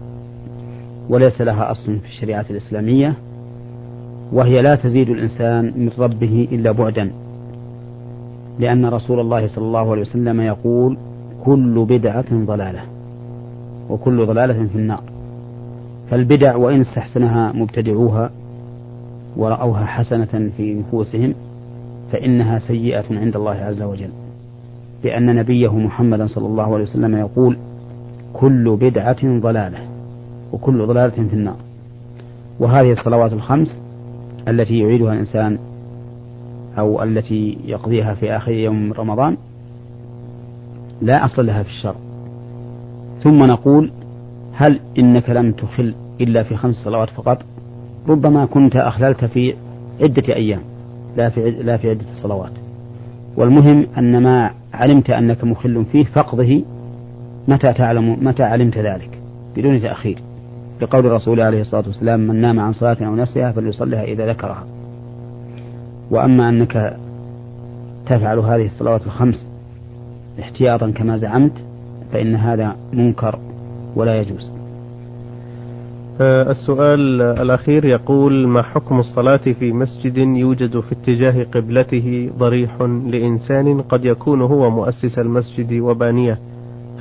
وليس 1.09 1.41
لها 1.41 1.71
أصل 1.71 1.99
في 1.99 2.07
الشريعة 2.07 2.47
الإسلامية 2.51 3.15
وهي 4.33 4.63
لا 4.63 4.75
تزيد 4.75 5.09
الإنسان 5.09 5.65
من 5.65 5.91
ربه 5.99 6.49
إلا 6.53 6.73
بعدا. 6.73 7.13
لأن 8.59 8.87
رسول 8.87 9.21
الله 9.21 9.47
صلى 9.47 9.65
الله 9.65 9.91
عليه 9.91 10.01
وسلم 10.01 10.41
يقول 10.41 10.97
كل 11.45 11.87
بدعة 11.89 12.45
ضلالة 12.45 12.81
وكل 13.91 14.27
ضلالة 14.27 14.67
في 14.67 14.75
النار. 14.75 15.03
فالبدع 16.11 16.57
وإن 16.57 16.81
استحسنها 16.81 17.53
مبتدعوها 17.53 18.31
ورأوها 19.37 19.87
حسنة 19.87 20.51
في 20.57 20.75
نفوسهم 20.75 21.35
فإنها 22.13 22.59
سيئة 22.59 23.05
عند 23.11 23.37
الله 23.37 23.55
عز 23.55 23.83
وجل. 23.83 24.11
لأن 25.05 25.37
نبيه 25.37 25.79
محمدا 25.79 26.27
صلى 26.27 26.47
الله 26.47 26.75
عليه 26.75 26.85
وسلم 26.85 27.17
يقول 27.17 27.57
كل 28.33 28.77
بدعة 28.81 29.41
ضلالة. 29.41 29.79
وكل 30.53 30.87
ضلالة 30.87 31.29
في 31.29 31.35
النار. 31.35 31.57
وهذه 32.61 32.93
الصلوات 32.93 33.33
الخمس 33.33 33.77
التي 34.49 34.79
يعيدها 34.79 35.13
الإنسان 35.13 35.59
أو 36.79 37.03
التي 37.03 37.59
يقضيها 37.65 38.15
في 38.15 38.37
آخر 38.37 38.53
يوم 38.53 38.93
رمضان 38.93 39.37
لا 41.03 41.25
أصل 41.25 41.47
لها 41.47 41.63
في 41.63 41.69
الشرع. 41.69 41.95
ثم 43.25 43.39
نقول 43.39 43.91
هل 44.53 44.81
إنك 44.99 45.31
لم 45.31 45.53
تخل 45.53 45.95
إلا 46.21 46.43
في 46.43 46.57
خمس 46.57 46.75
صلوات 46.75 47.11
فقط؟ 47.11 47.43
ربما 48.09 48.47
كنت 48.47 48.77
أخللت 48.77 49.25
في 49.25 49.55
عدة 50.01 50.35
أيام 50.35 50.61
لا 51.17 51.29
في 51.29 51.51
لا 51.51 51.77
في 51.77 51.91
عدة 51.91 52.07
صلوات. 52.23 52.53
والمهم 53.37 53.87
أن 53.99 54.23
ما 54.23 54.51
علمت 54.75 55.11
أنك 55.11 55.45
مخل 55.45 55.85
فيه 55.93 56.05
فقضه 56.05 56.63
متى 57.49 57.73
تعلم 57.73 58.17
متى 58.27 58.43
علمت 58.43 58.79
ذلك؟ 58.79 59.19
بدون 59.57 59.83
تأخير. 59.83 60.19
لقول 60.83 61.07
الرسول 61.07 61.41
عليه 61.41 61.61
الصلاة 61.61 61.85
والسلام 61.87 62.21
من 62.21 62.41
نام 62.41 62.61
عن 62.61 62.73
صلاة 62.73 62.97
أو 63.01 63.17
نسيها 63.17 63.53
فليصلها 63.53 64.05
إذا 64.05 64.27
ذكرها. 64.27 64.65
وأما 66.11 66.49
أنك 66.49 66.97
تفعل 68.07 68.39
هذه 68.39 68.67
الصلوات 68.67 69.07
الخمس 69.07 69.49
احتياطا 70.41 70.91
كما 70.91 71.17
زعمت 71.19 71.53
فإن 72.13 72.35
هذا 72.35 72.77
منكر 72.93 73.39
ولا 73.97 74.21
يجوز. 74.21 74.51
آه، 76.21 76.51
السؤال 76.51 77.23
الأخير 77.23 77.85
يقول 77.85 78.49
ما 78.49 78.63
حكم 78.63 79.01
الصلاة 79.01 79.37
في 79.37 79.73
مسجد 79.73 80.17
يوجد 80.17 80.81
في 80.81 80.93
اتجاه 80.93 81.45
قبلته 81.45 82.31
ضريح 82.39 82.83
لإنسان 82.83 83.81
قد 83.81 84.05
يكون 84.05 84.43
هو 84.43 84.71
مؤسس 84.71 85.19
المسجد 85.19 85.73
وبانيه؟ 85.73 86.39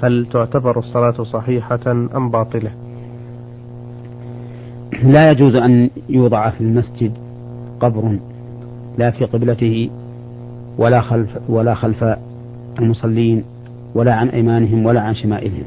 هل 0.04 0.28
تعتبر 0.34 0.80
الصلاة 0.80 1.24
صحيحة 1.24 1.92
أم 2.16 2.32
باطلة؟ 2.32 2.72
لا 5.04 5.32
يجوز 5.32 5.56
أن 5.56 5.90
يوضع 6.10 6.50
في 6.50 6.62
المسجد 6.62 7.12
قبر 7.80 8.20
لا 8.98 9.12
في 9.12 9.26
قبلته 9.26 9.90
ولا 10.78 11.02
خلف 11.02 11.30
ولا 11.50 11.74
خلف 11.74 12.06
المصلين 12.80 13.44
ولا 13.96 14.14
عن 14.16 14.30
أيمانهم 14.30 14.86
ولا 14.86 15.02
عن 15.02 15.16
شمائلهم. 15.16 15.64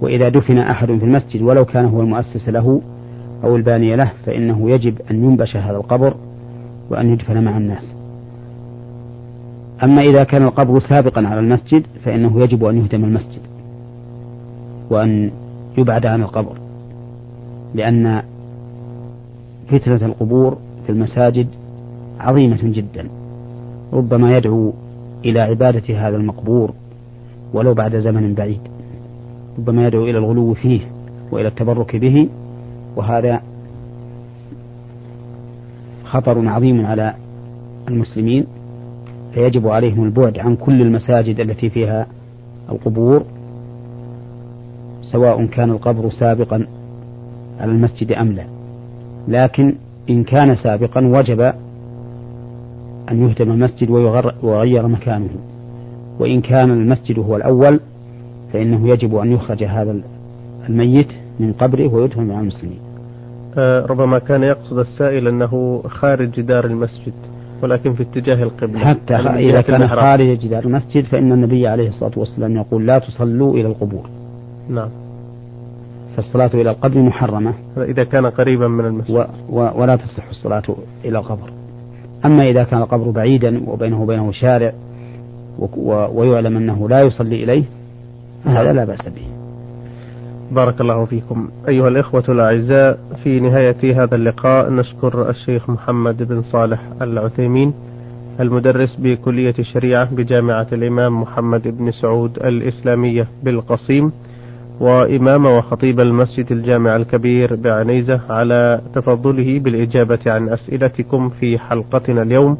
وإذا 0.00 0.28
دفن 0.28 0.58
أحد 0.58 0.86
في 0.86 1.04
المسجد 1.04 1.42
ولو 1.42 1.64
كان 1.64 1.84
هو 1.84 2.00
المؤسس 2.00 2.48
له 2.48 2.80
أو 3.44 3.56
الباني 3.56 3.96
له 3.96 4.12
فإنه 4.26 4.70
يجب 4.70 4.98
أن 5.10 5.24
ينبش 5.24 5.56
هذا 5.56 5.76
القبر 5.76 6.14
وأن 6.90 7.12
يدفن 7.12 7.44
مع 7.44 7.56
الناس. 7.56 7.92
أما 9.82 10.02
إذا 10.02 10.24
كان 10.24 10.42
القبر 10.42 10.80
سابقا 10.80 11.26
على 11.26 11.40
المسجد 11.40 11.86
فإنه 12.04 12.40
يجب 12.40 12.64
أن 12.64 12.78
يهدم 12.78 13.04
المسجد 13.04 13.40
وأن 14.90 15.30
يبعد 15.78 16.06
عن 16.06 16.22
القبر. 16.22 16.57
لأن 17.74 18.22
فتنة 19.68 20.06
القبور 20.06 20.58
في 20.86 20.92
المساجد 20.92 21.46
عظيمة 22.20 22.58
جدا. 22.62 23.08
ربما 23.92 24.36
يدعو 24.36 24.72
إلى 25.24 25.40
عبادة 25.40 26.08
هذا 26.08 26.16
المقبور 26.16 26.72
ولو 27.52 27.74
بعد 27.74 27.96
زمن 27.96 28.34
بعيد. 28.34 28.60
ربما 29.58 29.86
يدعو 29.86 30.04
إلى 30.04 30.18
الغلو 30.18 30.54
فيه 30.54 30.80
وإلى 31.32 31.48
التبرك 31.48 31.96
به 31.96 32.28
وهذا 32.96 33.40
خطر 36.04 36.48
عظيم 36.48 36.86
على 36.86 37.14
المسلمين. 37.88 38.46
فيجب 39.34 39.68
عليهم 39.68 40.04
البعد 40.04 40.38
عن 40.38 40.56
كل 40.56 40.82
المساجد 40.82 41.40
التي 41.40 41.70
فيها 41.70 42.06
القبور 42.70 43.24
سواء 45.02 45.46
كان 45.46 45.70
القبر 45.70 46.10
سابقا 46.10 46.66
على 47.60 47.72
المسجد 47.72 48.12
أم 48.12 48.32
لا. 48.32 48.44
لكن 49.28 49.74
إن 50.10 50.24
كان 50.24 50.56
سابقا 50.56 51.06
وجب 51.06 51.40
أن 53.10 53.28
يهدم 53.28 53.50
المسجد 53.50 53.90
ويغير 53.90 54.88
مكانه. 54.88 55.30
وإن 56.20 56.40
كان 56.40 56.70
المسجد 56.70 57.18
هو 57.18 57.36
الأول 57.36 57.80
فإنه 58.52 58.88
يجب 58.88 59.16
أن 59.16 59.32
يخرج 59.32 59.64
هذا 59.64 60.00
الميت 60.68 61.08
من 61.40 61.52
قبره 61.52 61.94
ويدفن 61.94 62.22
مع 62.22 62.40
المسلمين. 62.40 62.78
آه 63.58 63.86
ربما 63.86 64.18
كان 64.18 64.42
يقصد 64.42 64.78
السائل 64.78 65.28
أنه 65.28 65.82
خارج 65.88 66.30
جدار 66.30 66.64
المسجد 66.66 67.12
ولكن 67.62 67.92
في 67.92 68.02
اتجاه 68.02 68.42
القبلة. 68.42 68.78
حتى 68.78 69.14
إذا 69.14 69.60
كان 69.60 69.88
خارج 69.88 70.38
جدار 70.38 70.64
المسجد 70.64 71.04
فإن 71.04 71.32
النبي 71.32 71.68
عليه 71.68 71.88
الصلاة 71.88 72.12
والسلام 72.16 72.56
يقول 72.56 72.86
لا 72.86 72.98
تصلوا 72.98 73.54
إلى 73.54 73.66
القبور. 73.66 74.06
نعم. 74.68 74.88
فالصلاة 76.18 76.50
إلى 76.54 76.70
القبر 76.70 76.98
محرمة. 76.98 77.54
إذا 77.76 78.04
كان 78.04 78.26
قريبا 78.26 78.68
من 78.68 78.84
المسجد. 78.84 79.14
و 79.14 79.24
و 79.48 79.70
ولا 79.74 79.96
تصح 79.96 80.28
الصلاة 80.30 80.62
إلى 81.04 81.18
القبر. 81.18 81.50
أما 82.24 82.42
إذا 82.42 82.64
كان 82.64 82.82
القبر 82.82 83.10
بعيدا 83.10 83.70
وبينه 83.70 84.02
وبينه 84.02 84.32
شارع 84.32 84.72
و 85.58 85.66
ويعلم 86.14 86.56
أنه 86.56 86.88
لا 86.88 87.00
يصلي 87.00 87.44
إليه 87.44 87.64
هذا 88.44 88.72
لا 88.72 88.84
بأس 88.84 89.08
به. 89.08 89.26
بارك 90.52 90.80
الله 90.80 91.04
فيكم. 91.04 91.48
أيها 91.68 91.88
الإخوة 91.88 92.24
الأعزاء 92.28 92.98
في 93.24 93.40
نهاية 93.40 94.02
هذا 94.02 94.14
اللقاء 94.14 94.70
نشكر 94.70 95.30
الشيخ 95.30 95.70
محمد 95.70 96.22
بن 96.22 96.42
صالح 96.42 96.80
العثيمين 97.02 97.74
المدرس 98.40 98.96
بكلية 98.96 99.54
الشريعة 99.58 100.14
بجامعة 100.14 100.66
الإمام 100.72 101.22
محمد 101.22 101.68
بن 101.68 101.90
سعود 101.90 102.36
الإسلامية 102.36 103.28
بالقصيم 103.42 104.12
وإمام 104.80 105.44
وخطيب 105.46 106.00
المسجد 106.00 106.52
الجامع 106.52 106.96
الكبير 106.96 107.54
بعنيزة 107.56 108.20
على 108.30 108.80
تفضله 108.94 109.58
بالإجابة 109.58 110.18
عن 110.26 110.48
أسئلتكم 110.48 111.28
في 111.28 111.58
حلقتنا 111.58 112.22
اليوم 112.22 112.58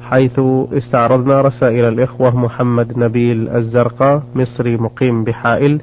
حيث 0.00 0.40
استعرضنا 0.72 1.40
رسائل 1.40 1.84
الإخوة 1.84 2.36
محمد 2.36 2.98
نبيل 2.98 3.48
الزرقاء 3.48 4.22
مصري 4.34 4.76
مقيم 4.76 5.24
بحائل 5.24 5.80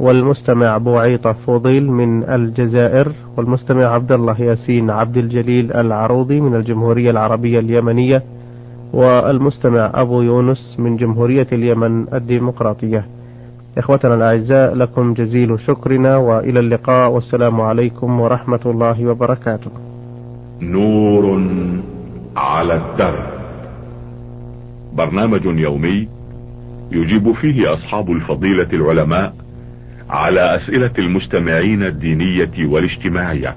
والمستمع 0.00 0.78
بوعيطة 0.78 1.32
فوضيل 1.32 1.90
من 1.90 2.24
الجزائر 2.24 3.12
والمستمع 3.36 3.84
عبد 3.84 4.12
الله 4.12 4.40
ياسين 4.40 4.90
عبد 4.90 5.16
الجليل 5.16 5.72
العروضي 5.72 6.40
من 6.40 6.54
الجمهورية 6.54 7.10
العربية 7.10 7.58
اليمنية 7.58 8.22
والمستمع 8.92 9.90
أبو 9.94 10.22
يونس 10.22 10.76
من 10.78 10.96
جمهورية 10.96 11.46
اليمن 11.52 12.14
الديمقراطية. 12.14 13.04
إخوتنا 13.78 14.14
الأعزاء 14.14 14.74
لكم 14.74 15.14
جزيل 15.14 15.60
شكرنا 15.60 16.16
وإلى 16.16 16.60
اللقاء. 16.60 17.10
والسلام 17.10 17.60
عليكم 17.60 18.20
ورحمة 18.20 18.60
الله 18.66 19.06
وبركاته. 19.06 19.70
نور 20.62 21.42
على 22.36 22.74
الدرب. 22.74 23.24
برنامج 24.94 25.44
يومي 25.44 26.08
يجيب 26.92 27.32
فيه 27.32 27.72
أصحاب 27.72 28.10
الفضيلة 28.10 28.68
العلماء 28.72 29.34
على 30.10 30.56
أسئلة 30.56 30.92
المستمعين 30.98 31.82
الدينية 31.82 32.66
والاجتماعية. 32.66 33.56